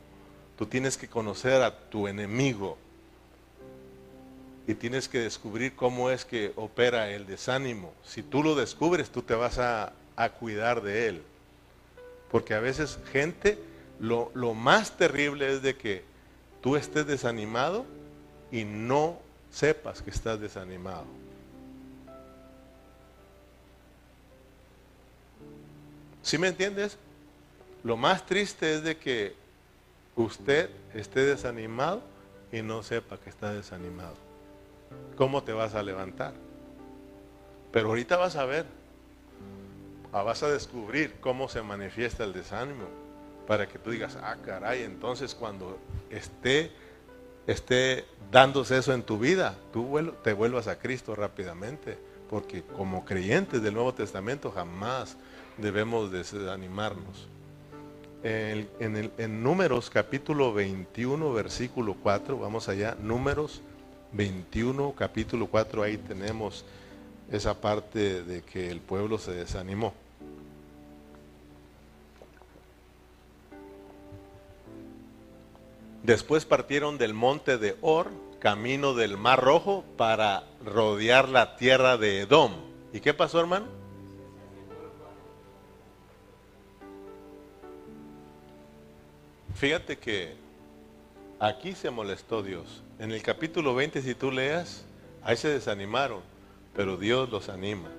[0.58, 2.78] Tú tienes que conocer a tu enemigo
[4.68, 7.94] y tienes que descubrir cómo es que opera el desánimo.
[8.04, 11.24] Si tú lo descubres, tú te vas a, a cuidar de él.
[12.32, 13.58] Porque a veces gente
[14.00, 16.04] lo, más terrible es de que
[16.62, 17.86] tú estés desanimado
[18.52, 19.20] y no
[19.52, 21.06] sepas que estás desanimado.
[26.22, 26.98] ¿Sí me entiendes?
[27.84, 29.36] Lo más triste es de que
[30.16, 32.02] usted esté desanimado
[32.52, 34.16] y no sepa que está desanimado.
[35.16, 36.34] ¿Cómo te vas a levantar?
[37.72, 38.66] Pero ahorita vas a ver,
[40.12, 43.05] ah, vas a descubrir cómo se manifiesta el desánimo
[43.48, 45.78] para que tú digas, ah, caray, entonces cuando
[46.10, 46.72] esté,
[47.48, 51.98] esté dándose eso en tu vida, tú te vuelvas a Cristo rápidamente,
[52.30, 55.16] porque como creyentes del Nuevo Testamento jamás
[55.58, 57.28] debemos desanimarnos.
[58.24, 63.62] En, en, en Números capítulo 21, versículo 4, vamos allá, Números
[64.14, 66.66] 21, capítulo 4, ahí tenemos
[67.32, 69.94] esa parte de que el pueblo se desanimó.
[76.06, 82.22] Después partieron del monte de Or, camino del Mar Rojo, para rodear la tierra de
[82.22, 82.52] Edom.
[82.94, 83.66] ¿Y qué pasó, hermano?
[89.56, 90.36] Fíjate que
[91.40, 92.84] aquí se molestó Dios.
[93.00, 94.86] En el capítulo 20, si tú leas,
[95.24, 96.22] ahí se desanimaron,
[96.76, 97.90] pero Dios los anima.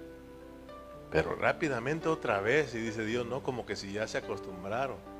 [1.10, 5.15] Pero rápidamente otra vez, y dice Dios, no, como que si ya se acostumbraron.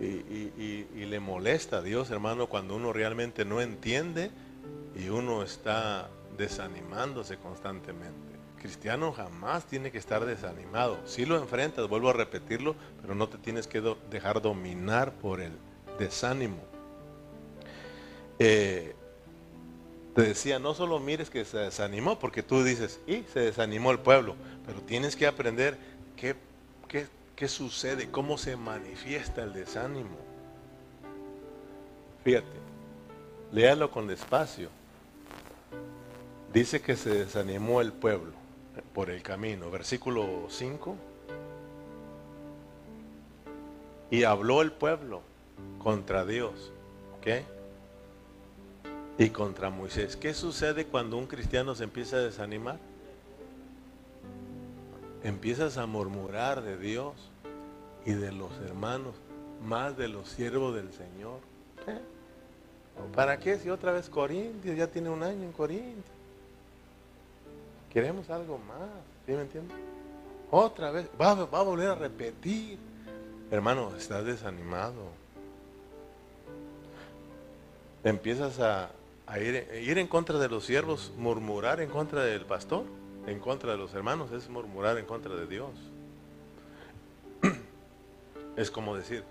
[0.00, 4.30] Y, le molesta a Dios, hermano, cuando uno realmente no entiende
[4.94, 8.14] y uno está desanimándose constantemente.
[8.60, 10.98] cristiano jamás tiene que estar desanimado.
[11.06, 15.52] Si lo enfrentas, vuelvo a repetirlo, pero no te tienes que dejar dominar por el
[15.98, 16.58] desánimo.
[18.38, 18.94] Eh,
[20.14, 24.00] te decía, no solo mires que se desanimó, porque tú dices, y se desanimó el
[24.00, 24.34] pueblo,
[24.66, 25.78] pero tienes que aprender
[26.16, 26.34] qué,
[27.38, 30.16] qué, sucede, cómo se manifiesta el desánimo.
[32.24, 32.46] Fíjate,
[33.52, 34.70] léalo con despacio.
[36.52, 38.32] Dice que se desanimó el pueblo
[38.92, 39.70] por el camino.
[39.70, 40.96] Versículo 5.
[44.10, 45.22] Y habló el pueblo
[45.78, 46.72] contra Dios.
[47.20, 47.44] ¿Qué?
[49.16, 50.16] Y contra Moisés.
[50.16, 52.87] ¿Qué sucede cuando un cristiano se empieza a desanimar?
[55.24, 57.14] Empiezas a murmurar de Dios
[58.06, 59.14] y de los hermanos,
[59.64, 61.40] más de los siervos del Señor.
[61.86, 62.00] ¿Eh?
[63.14, 66.04] ¿Para qué si otra vez Corintios ya tiene un año en Corintios?
[67.92, 68.88] Queremos algo más,
[69.26, 69.76] ¿sí me entiendes?
[70.50, 72.78] Otra vez, va, a volver a repetir.
[73.50, 75.08] Hermano, estás desanimado.
[78.04, 78.90] Empiezas a,
[79.40, 82.84] ir, ir en contra de los siervos, murmurar en contra del pastor,
[83.28, 85.70] en contra de los hermanos, es murmurar en contra de Dios.
[88.56, 89.22] Es como decir,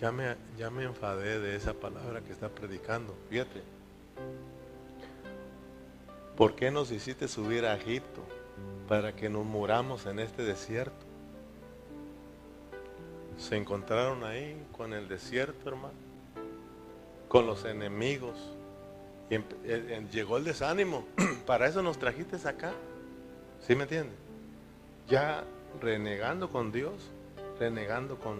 [0.00, 3.14] ya me, ya me enfadé de esa palabra que está predicando.
[3.30, 3.62] Fíjate,
[6.36, 8.20] ¿Por qué nos hiciste subir a Egipto?
[8.88, 11.06] Para que nos muramos en este desierto.
[13.38, 15.94] Se encontraron ahí con el desierto, hermano.
[17.28, 18.36] Con los enemigos.
[19.30, 19.38] Y
[20.12, 21.04] llegó el desánimo.
[21.46, 22.72] Para eso nos trajiste acá.
[23.66, 24.16] ¿Sí me entiendes?
[25.08, 25.44] Ya
[25.80, 27.10] renegando con Dios,
[27.58, 28.38] renegando con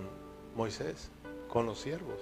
[0.56, 1.10] Moisés,
[1.48, 2.18] con los siervos.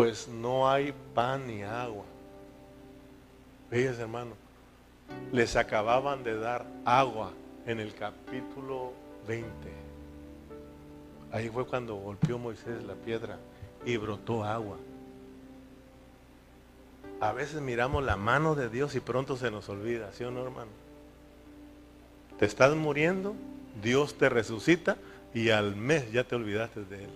[0.00, 2.04] pues no hay pan ni agua.
[3.68, 4.32] Fíjense, hermano,
[5.30, 7.32] les acababan de dar agua
[7.66, 8.94] en el capítulo
[9.28, 9.50] 20.
[11.32, 13.38] Ahí fue cuando golpeó Moisés la piedra
[13.84, 14.78] y brotó agua.
[17.20, 20.42] A veces miramos la mano de Dios y pronto se nos olvida, ¿sí o no,
[20.42, 20.70] hermano?
[22.38, 23.34] Te estás muriendo,
[23.82, 24.96] Dios te resucita
[25.34, 27.10] y al mes ya te olvidaste de Él.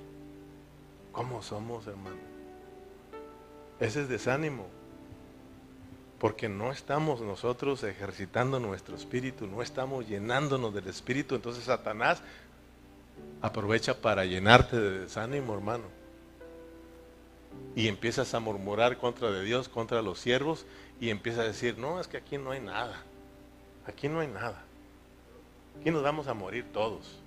[1.12, 2.16] ¿Cómo somos, hermano?
[3.80, 4.66] Ese es desánimo.
[6.18, 11.34] Porque no estamos nosotros ejercitando nuestro espíritu, no estamos llenándonos del espíritu.
[11.34, 12.22] Entonces Satanás
[13.40, 15.84] aprovecha para llenarte de desánimo, hermano.
[17.76, 20.64] Y empiezas a murmurar contra de Dios, contra los siervos,
[21.00, 23.02] y empiezas a decir, no, es que aquí no hay nada.
[23.86, 24.62] Aquí no hay nada.
[25.80, 27.18] Aquí nos vamos a morir todos.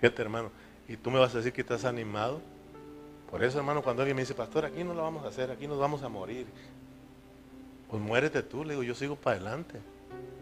[0.00, 0.50] Fíjate, hermano.
[0.86, 2.40] Y tú me vas a decir que estás animado.
[3.30, 5.66] Por eso, hermano, cuando alguien me dice, pastor, aquí no lo vamos a hacer, aquí
[5.66, 6.46] nos vamos a morir.
[7.90, 9.80] Pues muérete tú, le digo, yo sigo para adelante.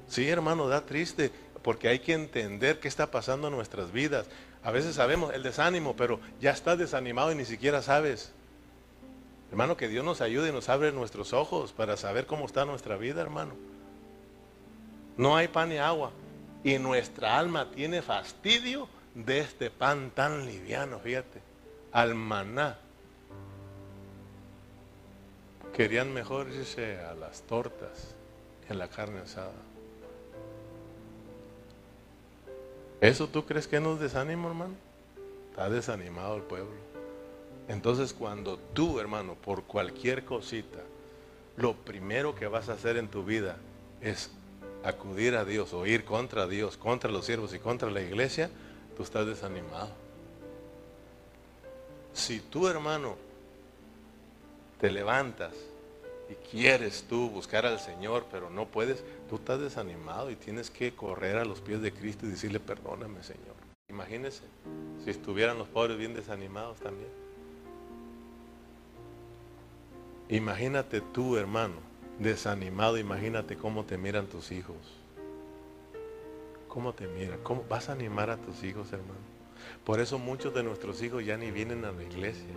[0.09, 1.33] Sí, hermano, da triste,
[1.63, 4.27] porque hay que entender qué está pasando en nuestras vidas.
[4.63, 8.33] A veces sabemos el desánimo, pero ya estás desanimado y ni siquiera sabes.
[9.51, 12.97] Hermano, que Dios nos ayude y nos abre nuestros ojos para saber cómo está nuestra
[12.97, 13.55] vida, hermano.
[15.17, 16.11] No hay pan ni agua.
[16.65, 21.41] Y nuestra alma tiene fastidio de este pan tan liviano, fíjate
[21.97, 22.77] al maná.
[25.75, 28.15] Querían mejor irse a las tortas
[28.69, 29.53] a la carne asada.
[33.01, 34.75] ¿Eso tú crees que nos desanima, hermano?
[35.51, 36.86] Está desanimado el pueblo.
[37.69, 40.81] Entonces cuando tú, hermano, por cualquier cosita,
[41.57, 43.57] lo primero que vas a hacer en tu vida
[44.01, 44.31] es
[44.85, 48.51] acudir a Dios o ir contra Dios, contra los siervos y contra la iglesia,
[48.97, 49.91] tú estás desanimado.
[52.13, 53.17] Si tú, hermano,
[54.81, 55.55] te levantas
[56.31, 60.95] y quieres tú buscar al Señor, pero no puedes, tú estás desanimado y tienes que
[60.95, 63.57] correr a los pies de Cristo y decirle, perdóname, Señor.
[63.89, 64.43] Imagínese
[65.05, 67.26] si estuvieran los pobres bien desanimados también.
[70.29, 71.75] Imagínate tú, hermano,
[72.19, 74.77] desanimado, imagínate cómo te miran tus hijos.
[76.69, 77.39] ¿Cómo te miran?
[77.43, 79.21] ¿Cómo vas a animar a tus hijos, hermano?
[79.85, 82.55] Por eso muchos de nuestros hijos ya ni vienen a la iglesia.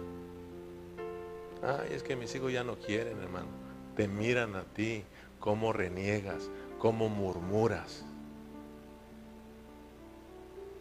[1.61, 3.47] Ay, es que mis hijos ya no quieren, hermano.
[3.95, 5.03] Te miran a ti,
[5.39, 6.49] cómo reniegas,
[6.79, 8.03] cómo murmuras.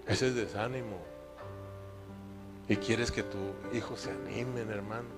[0.07, 0.99] Ese es desánimo.
[2.69, 3.39] Y quieres que tu
[3.77, 5.18] hijo se animen, hermano.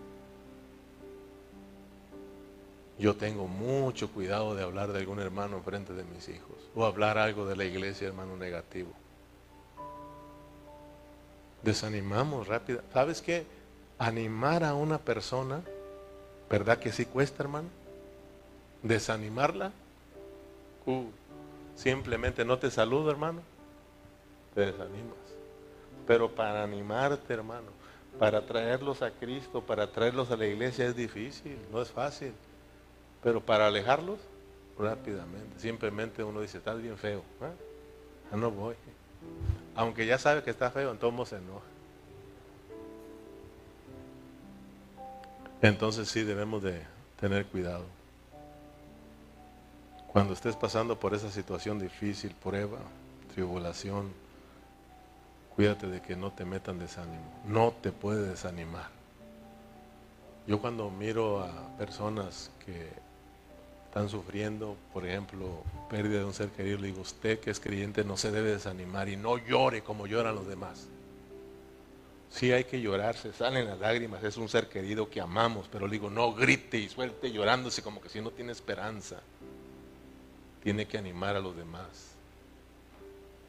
[3.01, 6.57] Yo tengo mucho cuidado de hablar de algún hermano frente de mis hijos.
[6.77, 8.93] O hablar algo de la iglesia, hermano, negativo
[11.63, 12.83] desanimamos rápido.
[12.93, 13.45] ¿Sabes qué?
[13.99, 15.63] Animar a una persona,
[16.49, 17.69] ¿verdad que sí cuesta, hermano?
[18.83, 19.73] desanimarla,
[20.87, 21.05] uh,
[21.77, 23.43] simplemente no te saludo, hermano,
[24.55, 25.19] te desanimas.
[26.07, 27.67] Pero para animarte, hermano,
[28.19, 32.33] para traerlos a Cristo, para traerlos a la iglesia es difícil, no es fácil.
[33.23, 34.19] Pero para alejarlos,
[34.79, 35.59] rápidamente.
[35.59, 37.23] Simplemente uno dice, estás bien feo.
[37.43, 38.37] ¿eh?
[38.37, 38.75] no voy.
[39.75, 41.67] Aunque ya sabe que está feo, entonces se enoja.
[45.63, 46.83] Entonces sí debemos de
[47.21, 47.85] tener cuidado.
[50.09, 52.79] Cuando estés pasando por esa situación difícil, prueba,
[53.35, 54.13] tribulación,
[55.55, 57.31] cuídate de que no te metan desánimo.
[57.47, 58.89] No te puede desanimar.
[60.47, 62.89] Yo cuando miro a personas que
[63.91, 68.05] están sufriendo, por ejemplo, pérdida de un ser querido, le digo, usted que es creyente
[68.05, 70.87] no se debe desanimar y no llore como lloran los demás.
[72.31, 75.89] Sí hay que llorar, se salen las lágrimas, es un ser querido que amamos, pero
[75.89, 79.17] le digo, no grite y suelte llorándose como que si no tiene esperanza.
[80.63, 82.13] Tiene que animar a los demás.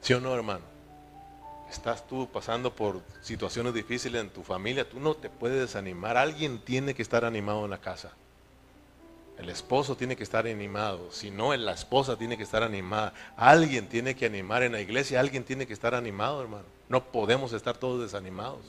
[0.02, 0.66] ¿Sí o no, hermano?
[1.70, 6.18] Estás tú pasando por situaciones difíciles en tu familia, tú no te puedes desanimar.
[6.18, 8.14] Alguien tiene que estar animado en la casa.
[9.38, 13.14] El esposo tiene que estar animado, si no, la esposa tiene que estar animada.
[13.36, 16.66] Alguien tiene que animar en la iglesia, alguien tiene que estar animado, hermano.
[16.90, 18.62] No podemos estar todos desanimados.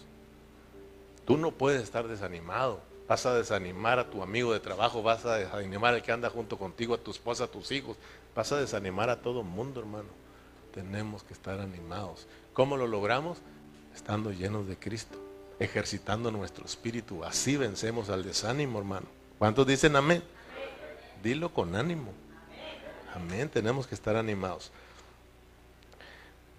[1.26, 2.80] Tú no puedes estar desanimado.
[3.08, 6.56] Vas a desanimar a tu amigo de trabajo, vas a desanimar al que anda junto
[6.56, 7.96] contigo, a tu esposa, a tus hijos.
[8.34, 10.08] Vas a desanimar a todo mundo, hermano.
[10.72, 12.26] Tenemos que estar animados.
[12.54, 13.38] ¿Cómo lo logramos?
[13.94, 15.18] Estando llenos de Cristo,
[15.58, 17.24] ejercitando nuestro espíritu.
[17.24, 19.06] Así vencemos al desánimo, hermano.
[19.38, 20.22] ¿Cuántos dicen amén?
[21.22, 22.12] Dilo con ánimo.
[23.14, 23.48] Amén.
[23.48, 24.72] Tenemos que estar animados.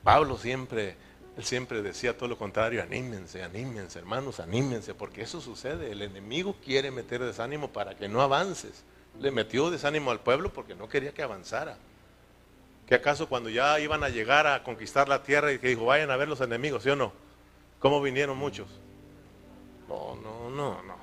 [0.04, 0.96] Pablo siempre
[1.38, 5.92] él siempre decía todo lo contrario, anímense, anímense, hermanos, anímense, porque eso sucede.
[5.92, 8.84] El enemigo quiere meter desánimo para que no avances.
[9.20, 11.78] Le metió desánimo al pueblo porque no quería que avanzara.
[12.88, 16.12] ¿Que acaso cuando ya iban a llegar a conquistar la tierra y que dijo, vayan
[16.12, 17.14] a ver los enemigos, ¿sí o no?
[17.80, 18.68] ¿Cómo vinieron muchos?
[19.88, 21.03] No, no, no, no.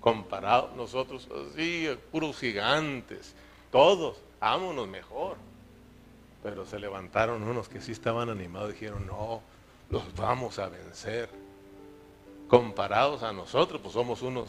[0.00, 3.34] Comparado nosotros, sí, puros gigantes,
[3.70, 5.36] todos, vámonos mejor.
[6.42, 9.42] Pero se levantaron unos que sí estaban animados y dijeron, no,
[9.90, 11.28] los vamos a vencer.
[12.48, 14.48] Comparados a nosotros, pues somos unos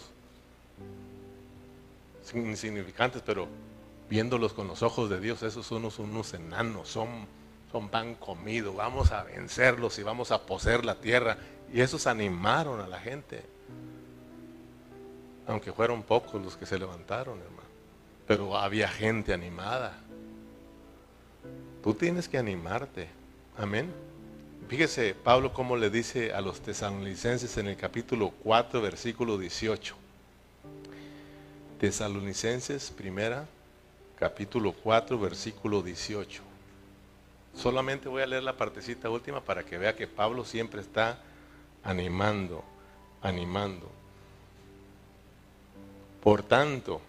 [2.33, 3.47] insignificantes, pero
[4.09, 7.27] viéndolos con los ojos de Dios, esos son unos, unos enanos, son,
[7.71, 11.37] son pan comido, vamos a vencerlos y vamos a poseer la tierra.
[11.73, 13.45] Y esos animaron a la gente.
[15.47, 17.69] Aunque fueron pocos los que se levantaron, hermano.
[18.27, 19.97] Pero había gente animada.
[21.83, 23.09] Tú tienes que animarte.
[23.57, 23.91] Amén.
[24.67, 29.95] Fíjese Pablo cómo le dice a los tesalonicenses en el capítulo 4, versículo 18.
[31.79, 33.47] Tesalonicenses primera,
[34.17, 36.41] capítulo 4, versículo 18.
[37.55, 41.19] Solamente voy a leer la partecita última para que vea que Pablo siempre está
[41.83, 42.63] animando,
[43.21, 43.91] animando.
[46.23, 47.01] Por tanto,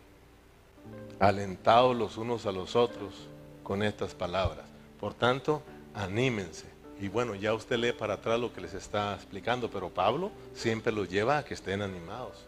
[1.21, 3.15] alentados los unos a los otros
[3.63, 4.65] con estas palabras.
[4.99, 5.63] Por tanto,
[5.95, 6.67] anímense.
[7.01, 10.93] Y bueno, ya usted lee para atrás lo que les está explicando, pero Pablo siempre
[10.93, 12.45] los lleva a que estén animados.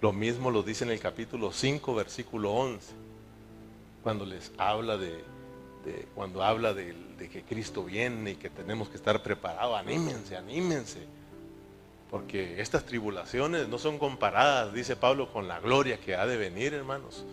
[0.00, 2.92] Lo mismo lo dice en el capítulo 5, versículo 11,
[4.02, 5.24] cuando les habla de,
[6.14, 9.78] cuando habla de, de, que Cristo viene y que tenemos que estar preparados.
[9.78, 11.06] Anímense, anímense.
[12.10, 16.72] Porque estas tribulaciones no son comparadas, dice Pablo, con la gloria que ha de venir,
[16.74, 17.24] hermanos.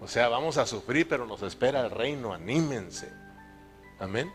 [0.00, 2.32] O sea, vamos a sufrir, pero nos espera el reino.
[2.32, 3.10] Anímense.
[3.98, 4.32] Amén.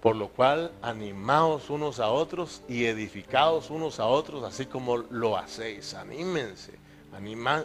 [0.00, 5.36] Por lo cual, animaos unos a otros y edificaos unos a otros, así como lo
[5.36, 5.94] hacéis.
[5.94, 6.72] Anímense.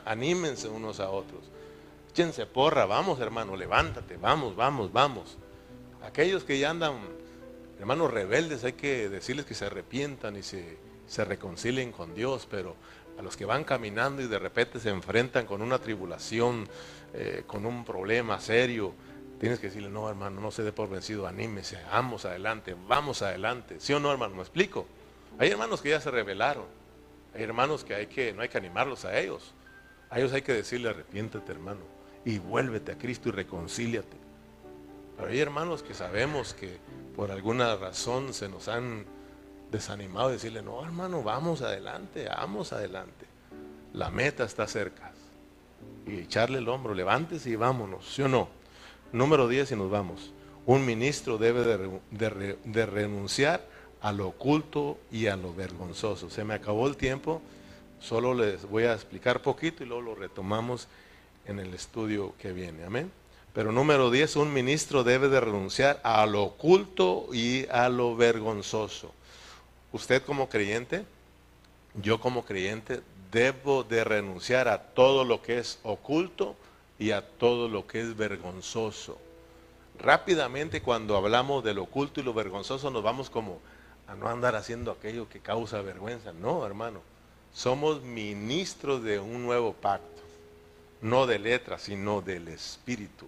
[0.06, 1.42] anímense unos a otros.
[2.12, 5.38] Échense porra, vamos hermano, levántate, vamos, vamos, vamos.
[6.02, 6.96] Aquellos que ya andan,
[7.80, 10.78] hermanos rebeldes, hay que decirles que se arrepientan y se,
[11.08, 12.76] se reconcilien con Dios, pero
[13.18, 16.68] a los que van caminando y de repente se enfrentan con una tribulación,
[17.14, 18.94] eh, con un problema serio,
[19.40, 23.80] tienes que decirle, no hermano, no se dé por vencido, anímese, vamos adelante, vamos adelante.
[23.80, 24.36] ¿Sí o no hermano?
[24.36, 24.86] ¿Me explico?
[25.38, 26.66] Hay hermanos que ya se rebelaron,
[27.34, 29.54] hay hermanos que, hay que no hay que animarlos a ellos,
[30.10, 31.82] a ellos hay que decirle, arrepiéntete hermano,
[32.26, 34.29] y vuélvete a Cristo y reconcíliate.
[35.20, 36.78] Pero hay hermanos que sabemos que
[37.14, 39.06] por alguna razón se nos han
[39.70, 43.26] desanimado decirle, no hermano, vamos adelante, vamos adelante.
[43.92, 45.12] La meta está cerca.
[46.08, 48.48] Y echarle el hombro, levántese y vámonos, ¿sí o no?
[49.12, 50.32] Número 10 y nos vamos.
[50.66, 53.68] Un ministro debe de, de renunciar
[54.02, 56.30] a lo oculto y a lo vergonzoso.
[56.30, 57.42] Se me acabó el tiempo,
[58.00, 60.88] solo les voy a explicar poquito y luego lo retomamos
[61.46, 62.86] en el estudio que viene.
[62.86, 63.12] Amén.
[63.54, 69.12] Pero número 10, un ministro debe de renunciar a lo oculto y a lo vergonzoso.
[69.92, 71.04] Usted como creyente,
[71.96, 76.56] yo como creyente, debo de renunciar a todo lo que es oculto
[77.00, 79.18] y a todo lo que es vergonzoso.
[79.98, 83.60] Rápidamente cuando hablamos de lo oculto y lo vergonzoso nos vamos como
[84.08, 86.34] a no andar haciendo aquello que causa vergüenza.
[86.34, 87.02] No, hermano.
[87.54, 90.22] Somos ministros de un nuevo pacto.
[91.02, 93.26] No de letras, sino del espíritu.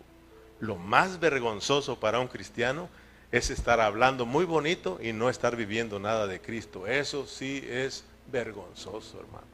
[0.62, 2.88] Lo más vergonzoso para un cristiano
[3.32, 6.86] es estar hablando muy bonito y no estar viviendo nada de Cristo.
[6.86, 9.48] Eso sí es vergonzoso, hermano.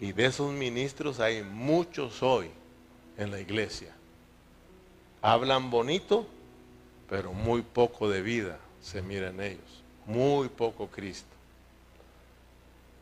[0.00, 2.50] Y de esos ministros hay muchos hoy
[3.16, 3.94] en la iglesia.
[5.20, 6.26] Hablan bonito,
[7.08, 9.82] pero muy poco de vida se mira en ellos.
[10.06, 11.28] Muy poco Cristo.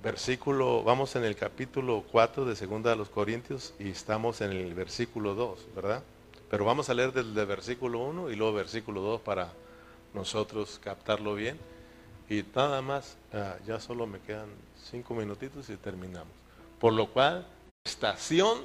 [0.03, 4.75] Versículo, vamos en el capítulo 4 de Segunda de los Corintios y estamos en el
[4.75, 6.03] versículo 2, ¿verdad?
[6.51, 9.53] Pero vamos a leer desde el versículo 1 y luego versículo 2 para
[10.13, 11.57] nosotros captarlo bien.
[12.29, 14.49] Y nada más, ah, ya solo me quedan
[14.91, 16.33] cinco minutitos y terminamos.
[16.81, 17.47] Por lo cual,
[17.85, 18.59] estación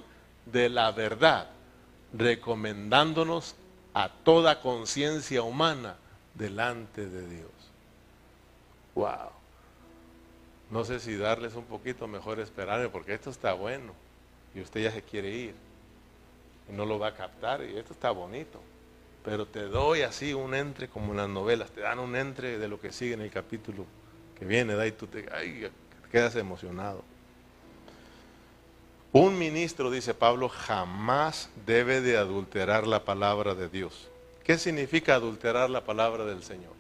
[0.48, 1.48] de la verdad,
[2.12, 3.56] recomendándonos
[3.94, 5.96] a toda conciencia humana
[6.34, 7.52] delante de Dios.
[8.96, 9.30] Wow.
[10.72, 13.94] No sé si darles un poquito mejor esperarme porque esto está bueno
[14.56, 15.65] y usted ya se quiere ir
[16.70, 18.62] no lo va a captar y esto está bonito.
[19.24, 22.68] Pero te doy así un entre como en las novelas, te dan un entre de
[22.68, 23.86] lo que sigue en el capítulo
[24.38, 25.72] que viene, y tú te, te
[26.12, 27.04] quedas emocionado.
[29.12, 34.10] Un ministro, dice Pablo, jamás debe de adulterar la palabra de Dios.
[34.44, 36.74] ¿Qué significa adulterar la palabra del Señor?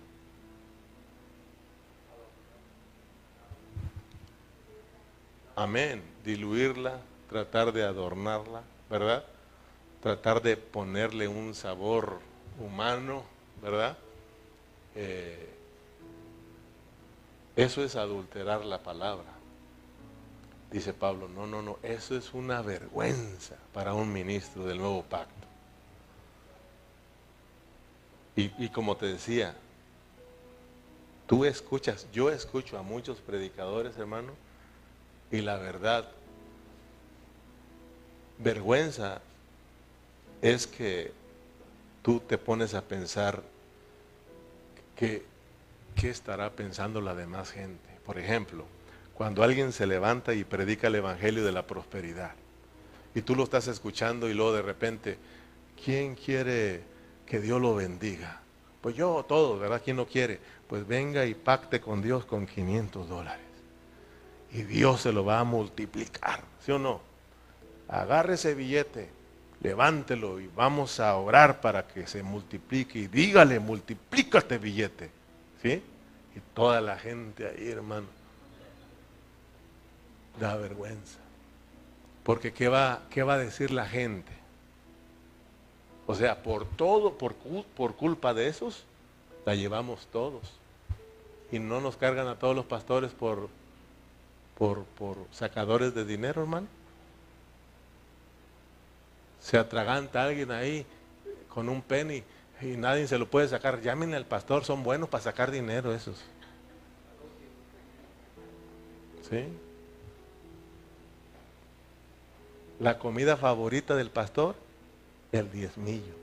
[5.55, 6.03] Amén.
[6.25, 9.25] Diluirla, tratar de adornarla, ¿verdad?
[10.05, 12.19] Tratar de ponerle un sabor
[12.59, 13.23] humano,
[13.59, 13.97] ¿verdad?
[14.93, 15.49] Eh,
[17.55, 19.25] eso es adulterar la palabra.
[20.69, 25.47] Dice Pablo, no, no, no, eso es una vergüenza para un ministro del nuevo pacto.
[28.35, 29.55] Y, y, como te decía,
[31.25, 34.33] tú escuchas, yo escucho a muchos predicadores, hermano,
[35.31, 36.07] y la verdad,
[38.37, 39.23] vergüenza
[40.41, 41.11] es que
[42.01, 43.41] tú te pones a pensar
[44.95, 45.25] que,
[45.95, 47.89] qué estará pensando la demás gente.
[48.05, 48.65] Por ejemplo,
[49.13, 52.33] cuando alguien se levanta y predica el Evangelio de la prosperidad,
[53.13, 55.17] y tú lo estás escuchando y luego de repente,
[55.83, 56.83] ¿quién quiere
[57.25, 58.41] que Dios lo bendiga?
[58.81, 59.81] Pues yo, todos, ¿verdad?
[59.83, 60.39] ¿Quién no quiere?
[60.67, 63.45] Pues venga y pacte con Dios con 500 dólares
[64.55, 67.01] y Dios se lo va a multiplicar, ¿sí o no?
[67.89, 69.09] Agarre ese billete,
[69.65, 75.09] levántelo y vamos a orar para que se multiplique y dígale, multiplica este billete,
[75.61, 75.81] ¿sí?
[76.35, 78.07] Y toda la gente ahí, hermano,
[80.39, 81.19] da vergüenza.
[82.23, 84.31] Porque ¿qué va, qué va a decir la gente?
[86.07, 88.83] O sea, por todo, por, por culpa de esos,
[89.45, 90.53] la llevamos todos.
[91.51, 93.49] Y no nos cargan a todos los pastores por
[94.57, 96.67] por, por sacadores de dinero, hermano.
[99.45, 100.87] Se atraganta alguien ahí
[101.49, 102.23] con un penny
[102.61, 103.79] y nadie se lo puede sacar.
[103.79, 106.17] Llamen al pastor, son buenos para sacar dinero esos.
[109.29, 109.43] ¿Sí?
[112.79, 114.55] La comida favorita del pastor,
[115.31, 116.15] el diezmillo.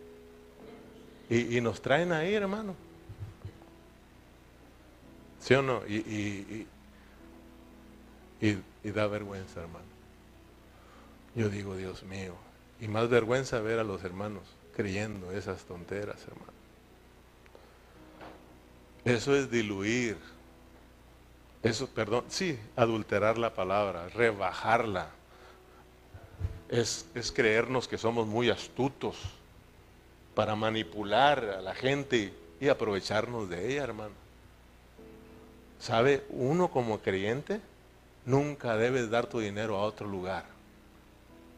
[1.30, 2.74] Y, y nos traen ahí, hermano.
[5.38, 5.86] ¿Sí o no?
[5.86, 6.66] y,
[8.40, 9.86] y, da vergüenza, hermano.
[11.36, 12.34] Yo digo, Dios mío,
[12.82, 14.42] y más vergüenza ver a los hermanos
[14.76, 16.52] creyendo esas tonteras, hermano.
[19.04, 20.18] Eso es diluir.
[21.62, 25.08] Eso, perdón, sí, adulterar la palabra, rebajarla.
[26.68, 29.16] Es, es creernos que somos muy astutos
[30.34, 34.14] para manipular a la gente y aprovecharnos de ella, hermano.
[35.78, 36.24] ¿Sabe?
[36.28, 37.60] Uno como creyente
[38.24, 40.44] Nunca debes dar tu dinero a otro lugar,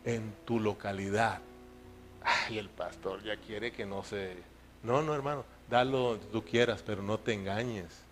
[0.04, 1.40] en tu localidad.
[2.22, 4.36] Ay, el pastor ya quiere que no se...
[4.82, 8.04] No, no, hermano, dalo tú quieras, pero no te engañes.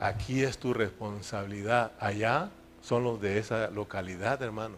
[0.00, 1.92] Aquí es tu responsabilidad.
[1.98, 2.50] Allá
[2.82, 4.76] son los de esa localidad, hermano.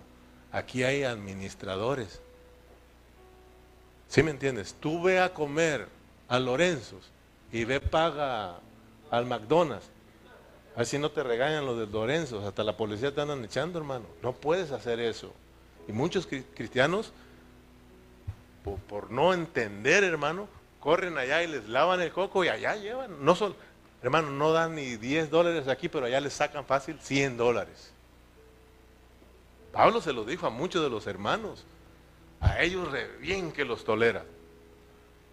[0.52, 2.20] Aquí hay administradores.
[4.08, 4.74] ¿Sí me entiendes?
[4.80, 5.88] Tú ve a comer
[6.28, 7.10] a Lorenzos
[7.52, 8.58] y ve paga
[9.10, 9.90] al McDonald's
[10.78, 14.04] Así no te regañan los de Lorenzo, hasta la policía te andan echando, hermano.
[14.22, 15.34] No puedes hacer eso.
[15.88, 17.12] Y muchos cristianos,
[18.88, 20.48] por, no entender, hermano,
[20.78, 23.24] corren allá y les lavan el coco y allá llevan.
[23.24, 23.56] No son,
[24.04, 27.90] hermano, no dan ni 10 dólares aquí, pero allá les sacan fácil 100 dólares.
[29.72, 31.64] Pablo se lo dijo a muchos de los hermanos.
[32.38, 32.88] A ellos
[33.20, 34.24] bien que los tolera.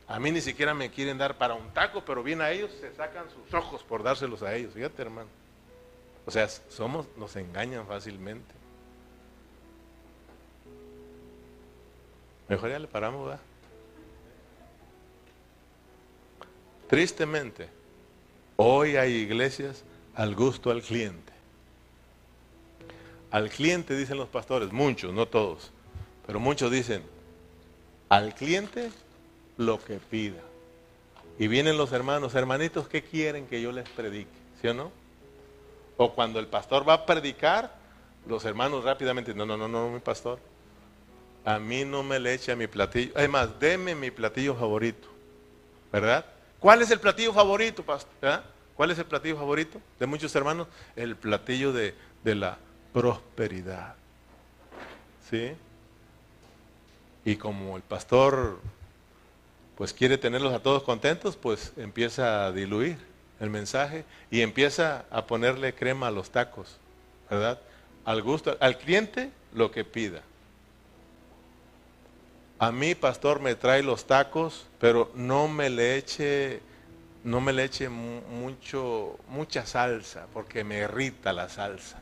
[0.07, 2.93] A mí ni siquiera me quieren dar para un taco, pero bien a ellos se
[2.93, 4.73] sacan sus ojos por dárselos a ellos.
[4.73, 5.29] Fíjate, hermano.
[6.25, 8.53] O sea, somos, nos engañan fácilmente.
[12.47, 13.41] Mejor ya le paramos, ¿verdad?
[16.87, 17.67] Tristemente,
[18.57, 19.83] hoy hay iglesias
[20.13, 21.33] al gusto al cliente.
[23.31, 25.71] Al cliente dicen los pastores, muchos, no todos,
[26.27, 27.03] pero muchos dicen,
[28.07, 28.91] al cliente
[29.57, 30.41] lo que pida.
[31.37, 34.31] Y vienen los hermanos, hermanitos, ¿qué quieren que yo les predique?
[34.61, 34.91] ¿Sí o no?
[35.97, 37.75] O cuando el pastor va a predicar,
[38.27, 40.39] los hermanos rápidamente, no, no, no, no, mi pastor,
[41.43, 43.11] a mí no me le eche a mi platillo.
[43.15, 45.07] Además, deme mi platillo favorito.
[45.91, 46.25] ¿Verdad?
[46.59, 48.43] ¿Cuál es el platillo favorito, pastor?
[48.75, 50.67] ¿Cuál es el platillo favorito de muchos hermanos?
[50.95, 51.93] El platillo de,
[52.23, 52.57] de la
[52.91, 53.95] prosperidad.
[55.29, 55.51] ¿Sí?
[57.23, 58.59] Y como el pastor
[59.77, 62.97] pues quiere tenerlos a todos contentos, pues empieza a diluir
[63.39, 66.77] el mensaje y empieza a ponerle crema a los tacos,
[67.29, 67.59] ¿verdad?
[68.05, 70.21] Al gusto, al cliente lo que pida.
[72.57, 76.61] A mí, pastor, me trae los tacos, pero no me le eche,
[77.25, 81.99] no me le eche mucho, mucha salsa, porque me irrita la salsa.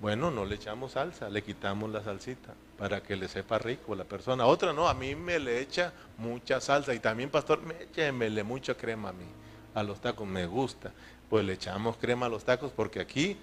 [0.00, 4.04] Bueno, no le echamos salsa, le quitamos la salsita para que le sepa rico la
[4.04, 4.46] persona.
[4.46, 8.74] Otra no, a mí me le echa mucha salsa y también, pastor, me le mucha
[8.74, 9.26] crema a mí,
[9.74, 10.92] a los tacos, me gusta.
[11.30, 13.36] Pues le echamos crema a los tacos porque aquí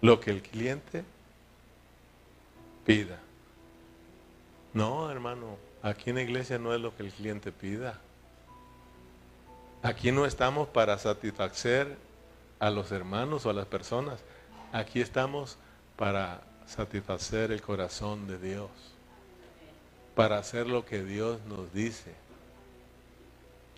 [0.00, 1.04] lo que el cliente
[2.84, 3.18] pida.
[4.74, 8.00] No, hermano, aquí en la iglesia no es lo que el cliente pida.
[9.82, 11.96] Aquí no estamos para satisfacer
[12.58, 14.20] a los hermanos o a las personas.
[14.72, 15.56] Aquí estamos
[15.96, 18.70] para satisfacer el corazón de Dios,
[20.14, 22.12] para hacer lo que Dios nos dice.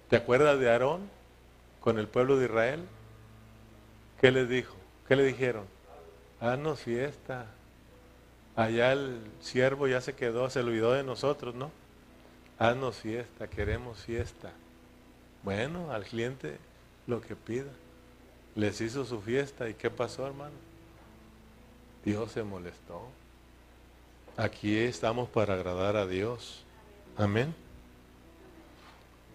[0.08, 1.08] ¿Te acuerdas de Aarón
[1.80, 2.82] con el pueblo de Israel?
[4.20, 4.74] ¿Qué les dijo?
[5.06, 5.64] ¿Qué le dijeron?
[6.40, 7.46] Haznos fiesta.
[8.56, 11.70] Allá el siervo ya se quedó, se olvidó de nosotros, ¿no?
[12.58, 14.50] Haznos fiesta, queremos fiesta.
[15.44, 16.58] Bueno, al cliente
[17.06, 17.70] lo que pida.
[18.56, 20.69] Les hizo su fiesta y ¿qué pasó, hermano?
[22.04, 23.08] Dios se molestó.
[24.36, 26.62] Aquí estamos para agradar a Dios.
[27.16, 27.54] Amén.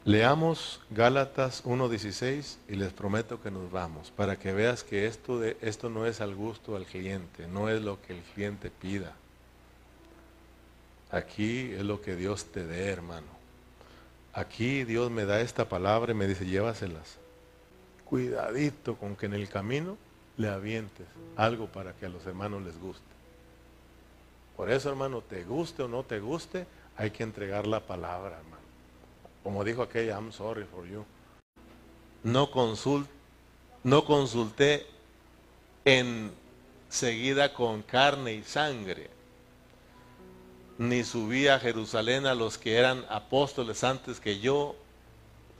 [0.03, 5.57] Leamos Gálatas 1.16 y les prometo que nos vamos para que veas que esto, de,
[5.61, 9.13] esto no es al gusto al cliente, no es lo que el cliente pida.
[11.09, 13.27] Aquí es lo que Dios te dé, hermano.
[14.33, 17.17] Aquí Dios me da esta palabra y me dice, llévaselas.
[18.05, 19.97] Cuidadito con que en el camino
[20.37, 23.03] le avientes algo para que a los hermanos les guste.
[24.55, 26.65] Por eso, hermano, te guste o no te guste,
[26.97, 28.63] hay que entregar la palabra, hermano.
[29.43, 31.05] Como dijo aquella, I'm sorry for you.
[32.23, 33.07] No, consult,
[33.83, 34.87] no consulté
[35.83, 36.31] en
[36.89, 39.09] seguida con carne y sangre,
[40.77, 44.75] ni subí a Jerusalén a los que eran apóstoles antes que yo,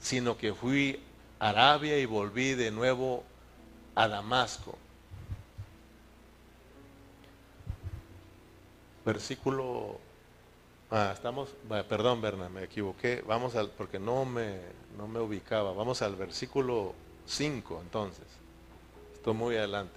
[0.00, 1.00] sino que fui
[1.38, 3.22] a Arabia y volví de nuevo
[3.96, 4.76] a Damasco.
[9.04, 9.98] Versículo,
[10.90, 11.48] ah, estamos,
[11.88, 14.60] perdón Berna, me equivoqué, vamos al, porque no me,
[14.96, 16.94] no me ubicaba, vamos al versículo
[17.26, 18.24] 5 entonces,
[19.14, 19.94] estoy muy adelante,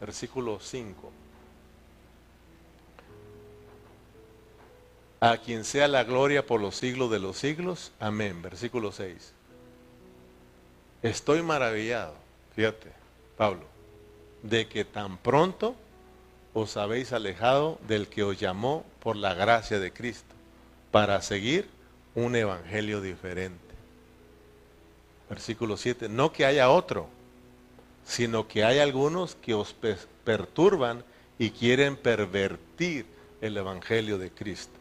[0.00, 1.12] versículo 5.
[5.20, 7.90] A quien sea la gloria por los siglos de los siglos.
[7.98, 8.40] Amén.
[8.40, 9.32] Versículo 6.
[11.02, 12.14] Estoy maravillado,
[12.54, 12.92] fíjate,
[13.38, 13.62] Pablo,
[14.42, 15.76] de que tan pronto
[16.52, 20.34] os habéis alejado del que os llamó por la gracia de Cristo
[20.90, 21.68] para seguir
[22.16, 23.56] un evangelio diferente.
[25.30, 27.06] Versículo 7, no que haya otro,
[28.04, 29.74] sino que hay algunos que os
[30.24, 31.04] perturban
[31.38, 33.06] y quieren pervertir
[33.40, 34.76] el evangelio de Cristo.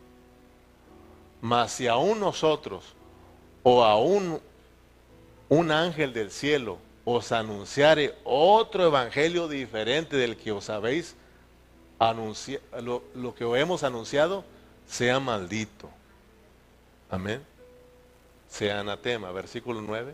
[1.41, 2.95] Mas si aún nosotros
[3.61, 4.41] o aún
[5.49, 6.79] un ángel del cielo
[7.09, 11.15] os anunciare otro evangelio diferente del que os habéis
[11.99, 14.43] anunciado, lo, que os hemos anunciado,
[14.85, 15.89] sea maldito.
[17.09, 17.41] Amén.
[18.49, 19.31] Sea anatema.
[19.31, 20.13] Versículo 9.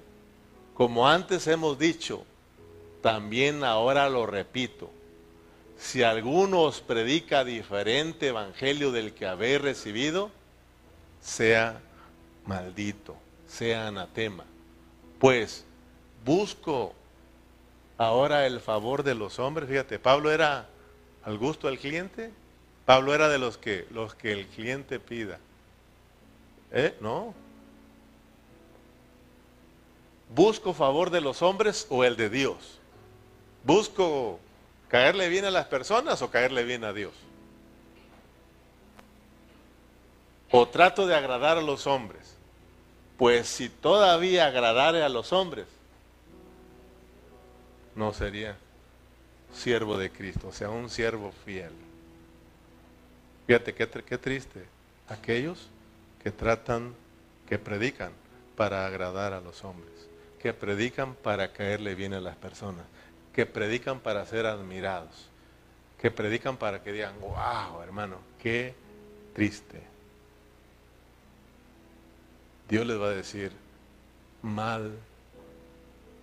[0.75, 2.25] Como antes hemos dicho,
[3.01, 4.91] también ahora lo repito.
[5.79, 10.29] si alguno os predica diferente evangelio del que habéis recibido,
[11.21, 11.81] sea
[12.45, 13.15] maldito,
[13.47, 14.45] sea anatema.
[15.17, 15.65] Pues
[16.25, 16.93] busco
[17.97, 19.69] ahora el favor de los hombres.
[19.69, 20.67] Fíjate, Pablo era
[21.23, 22.31] al gusto del cliente.
[22.85, 25.39] Pablo era de los que, los que el cliente pida.
[26.71, 26.95] ¿Eh?
[26.99, 27.33] No.
[30.33, 32.79] ¿Busco favor de los hombres o el de Dios?
[33.63, 34.39] ¿Busco
[34.89, 37.13] caerle bien a las personas o caerle bien a Dios?
[40.51, 42.35] ¿O trato de agradar a los hombres?
[43.17, 45.67] Pues si todavía agradare a los hombres,
[47.95, 48.57] no sería
[49.53, 51.71] siervo de Cristo, o sea, un siervo fiel.
[53.47, 54.65] Fíjate qué, qué triste.
[55.09, 55.67] Aquellos
[56.23, 56.95] que tratan,
[57.47, 58.11] que predican
[58.55, 59.91] para agradar a los hombres,
[60.41, 62.85] que predican para caerle bien a las personas,
[63.33, 65.27] que predican para ser admirados,
[66.01, 68.73] que predican para que digan, wow, hermano, qué
[69.33, 69.81] triste.
[72.69, 73.51] Dios les va a decir,
[74.41, 74.93] mal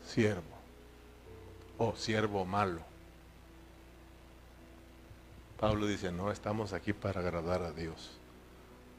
[0.06, 0.59] siervo
[1.81, 2.83] o siervo malo.
[5.59, 8.18] Pablo dice, no estamos aquí para agradar a Dios.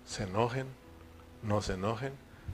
[0.04, 0.66] Se enojen,
[1.44, 2.12] no se enojen,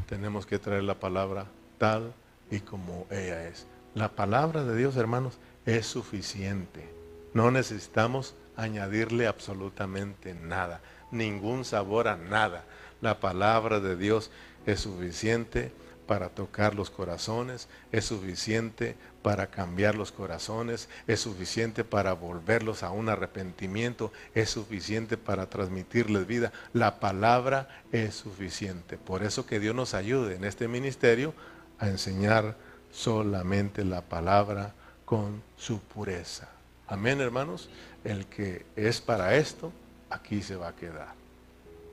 [0.08, 1.46] tenemos que traer la palabra
[1.78, 2.14] tal
[2.52, 3.68] y como ella es.
[3.96, 6.90] La palabra de Dios, hermanos, es suficiente.
[7.34, 12.66] No necesitamos añadirle absolutamente nada, ningún sabor a nada.
[13.00, 14.30] La palabra de Dios
[14.66, 15.72] es suficiente
[16.08, 22.91] para tocar los corazones, es suficiente para cambiar los corazones, es suficiente para volverlos a
[22.91, 26.53] un arrepentimiento, es suficiente para transmitirles vida.
[26.74, 28.97] La palabra es suficiente.
[28.97, 31.34] Por eso que Dios nos ayude en este ministerio
[31.78, 32.55] a enseñar
[32.91, 34.74] solamente la palabra
[35.05, 36.49] con su pureza.
[36.88, 37.70] Amén, hermanos.
[38.03, 39.72] El que es para esto,
[40.10, 41.14] aquí se va a quedar.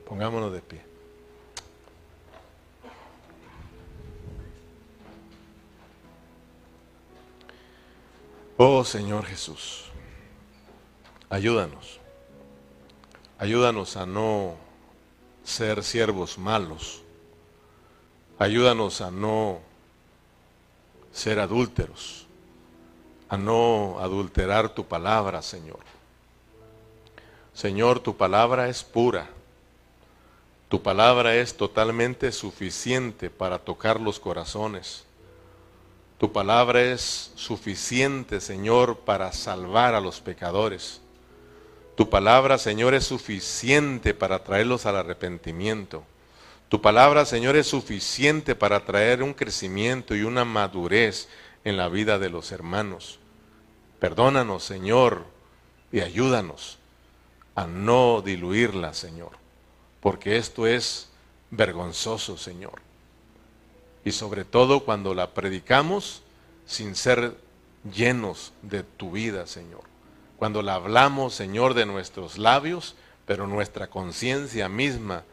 [0.07, 0.94] Pongámonos de pie.
[8.57, 9.83] Oh Señor Jesús,
[11.29, 11.99] ayúdanos.
[13.37, 14.55] Ayúdanos a no
[15.43, 17.01] ser siervos malos.
[18.39, 19.59] Ayúdanos a no
[21.11, 22.27] ser adúlteros,
[23.27, 25.79] a no adulterar tu palabra, Señor.
[27.53, 29.27] Señor, tu palabra es pura.
[30.69, 35.03] Tu palabra es totalmente suficiente para tocar los corazones.
[36.25, 40.99] Tu palabra es suficiente, Señor, para salvar a los pecadores.
[41.95, 46.03] Tu palabra, Señor, es suficiente para traerlos al arrepentimiento.
[46.67, 51.29] Tu palabra, Señor, es suficiente para traer un crecimiento y una madurez
[51.63, 53.19] en la vida de los hermanos.
[53.99, 55.25] Perdónanos, Señor,
[55.91, 56.79] y ayúdanos
[57.53, 59.33] a no diluirla, Señor,
[59.99, 61.07] porque esto es
[61.51, 62.84] vergonzoso, Señor
[64.05, 66.21] y sobre todo cuando la predicamos
[66.65, 67.35] sin ser
[67.91, 69.81] llenos de tu vida, Señor.
[70.37, 72.95] Cuando la hablamos, Señor, de nuestros labios,
[73.25, 75.23] pero nuestra conciencia misma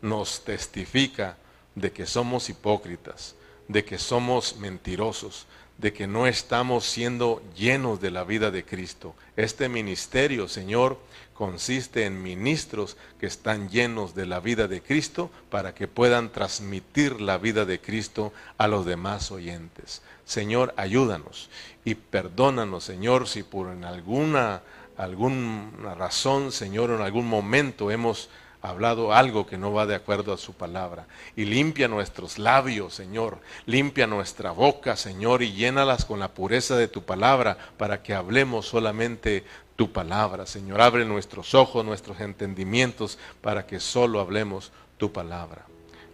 [0.00, 1.36] nos testifica
[1.74, 3.34] de que somos hipócritas,
[3.66, 5.46] de que somos mentirosos,
[5.82, 9.16] de que no estamos siendo llenos de la vida de Cristo.
[9.36, 10.96] Este ministerio, Señor,
[11.34, 17.20] consiste en ministros que están llenos de la vida de Cristo para que puedan transmitir
[17.20, 20.02] la vida de Cristo a los demás oyentes.
[20.24, 21.50] Señor, ayúdanos
[21.84, 24.62] y perdónanos, Señor, si por alguna,
[24.96, 28.30] alguna razón, Señor, en algún momento hemos
[28.62, 31.06] hablado algo que no va de acuerdo a su palabra.
[31.36, 33.40] Y limpia nuestros labios, Señor.
[33.66, 38.66] Limpia nuestra boca, Señor, y llénalas con la pureza de tu palabra para que hablemos
[38.66, 39.44] solamente
[39.76, 40.80] tu palabra, Señor.
[40.80, 45.66] Abre nuestros ojos, nuestros entendimientos para que solo hablemos tu palabra.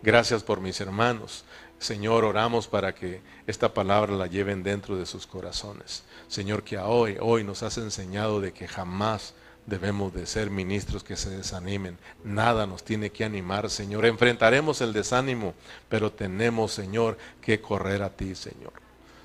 [0.03, 1.44] Gracias por mis hermanos.
[1.78, 6.03] Señor, oramos para que esta palabra la lleven dentro de sus corazones.
[6.28, 9.34] Señor, que hoy, hoy nos has enseñado de que jamás
[9.68, 11.98] debemos de ser ministros que se desanimen.
[12.24, 14.06] Nada nos tiene que animar, Señor.
[14.06, 15.54] Enfrentaremos el desánimo,
[15.88, 18.72] pero tenemos, Señor, que correr a ti, Señor.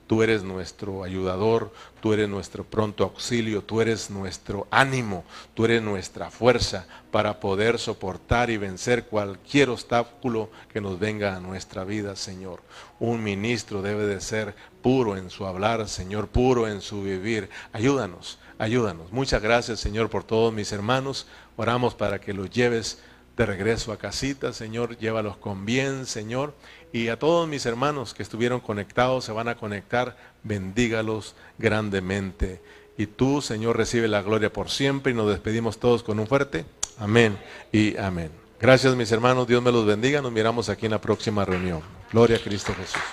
[0.05, 1.71] Tú eres nuestro ayudador,
[2.01, 5.23] tú eres nuestro pronto auxilio, tú eres nuestro ánimo,
[5.53, 11.39] tú eres nuestra fuerza para poder soportar y vencer cualquier obstáculo que nos venga a
[11.39, 12.61] nuestra vida, Señor.
[12.99, 17.49] Un ministro debe de ser puro en su hablar, Señor, puro en su vivir.
[17.71, 19.11] Ayúdanos, ayúdanos.
[19.11, 21.27] Muchas gracias, Señor, por todos mis hermanos.
[21.57, 23.01] Oramos para que los lleves
[23.37, 24.97] de regreso a casita, Señor.
[24.97, 26.53] Llévalos con bien, Señor.
[26.91, 32.61] Y a todos mis hermanos que estuvieron conectados, se van a conectar, bendígalos grandemente
[32.97, 36.65] y tú, Señor, recibe la gloria por siempre y nos despedimos todos con un fuerte
[36.99, 37.37] amén
[37.71, 38.31] y amén.
[38.59, 41.81] Gracias mis hermanos, Dios me los bendiga, nos miramos aquí en la próxima reunión.
[42.11, 43.03] Gloria a Cristo Jesús.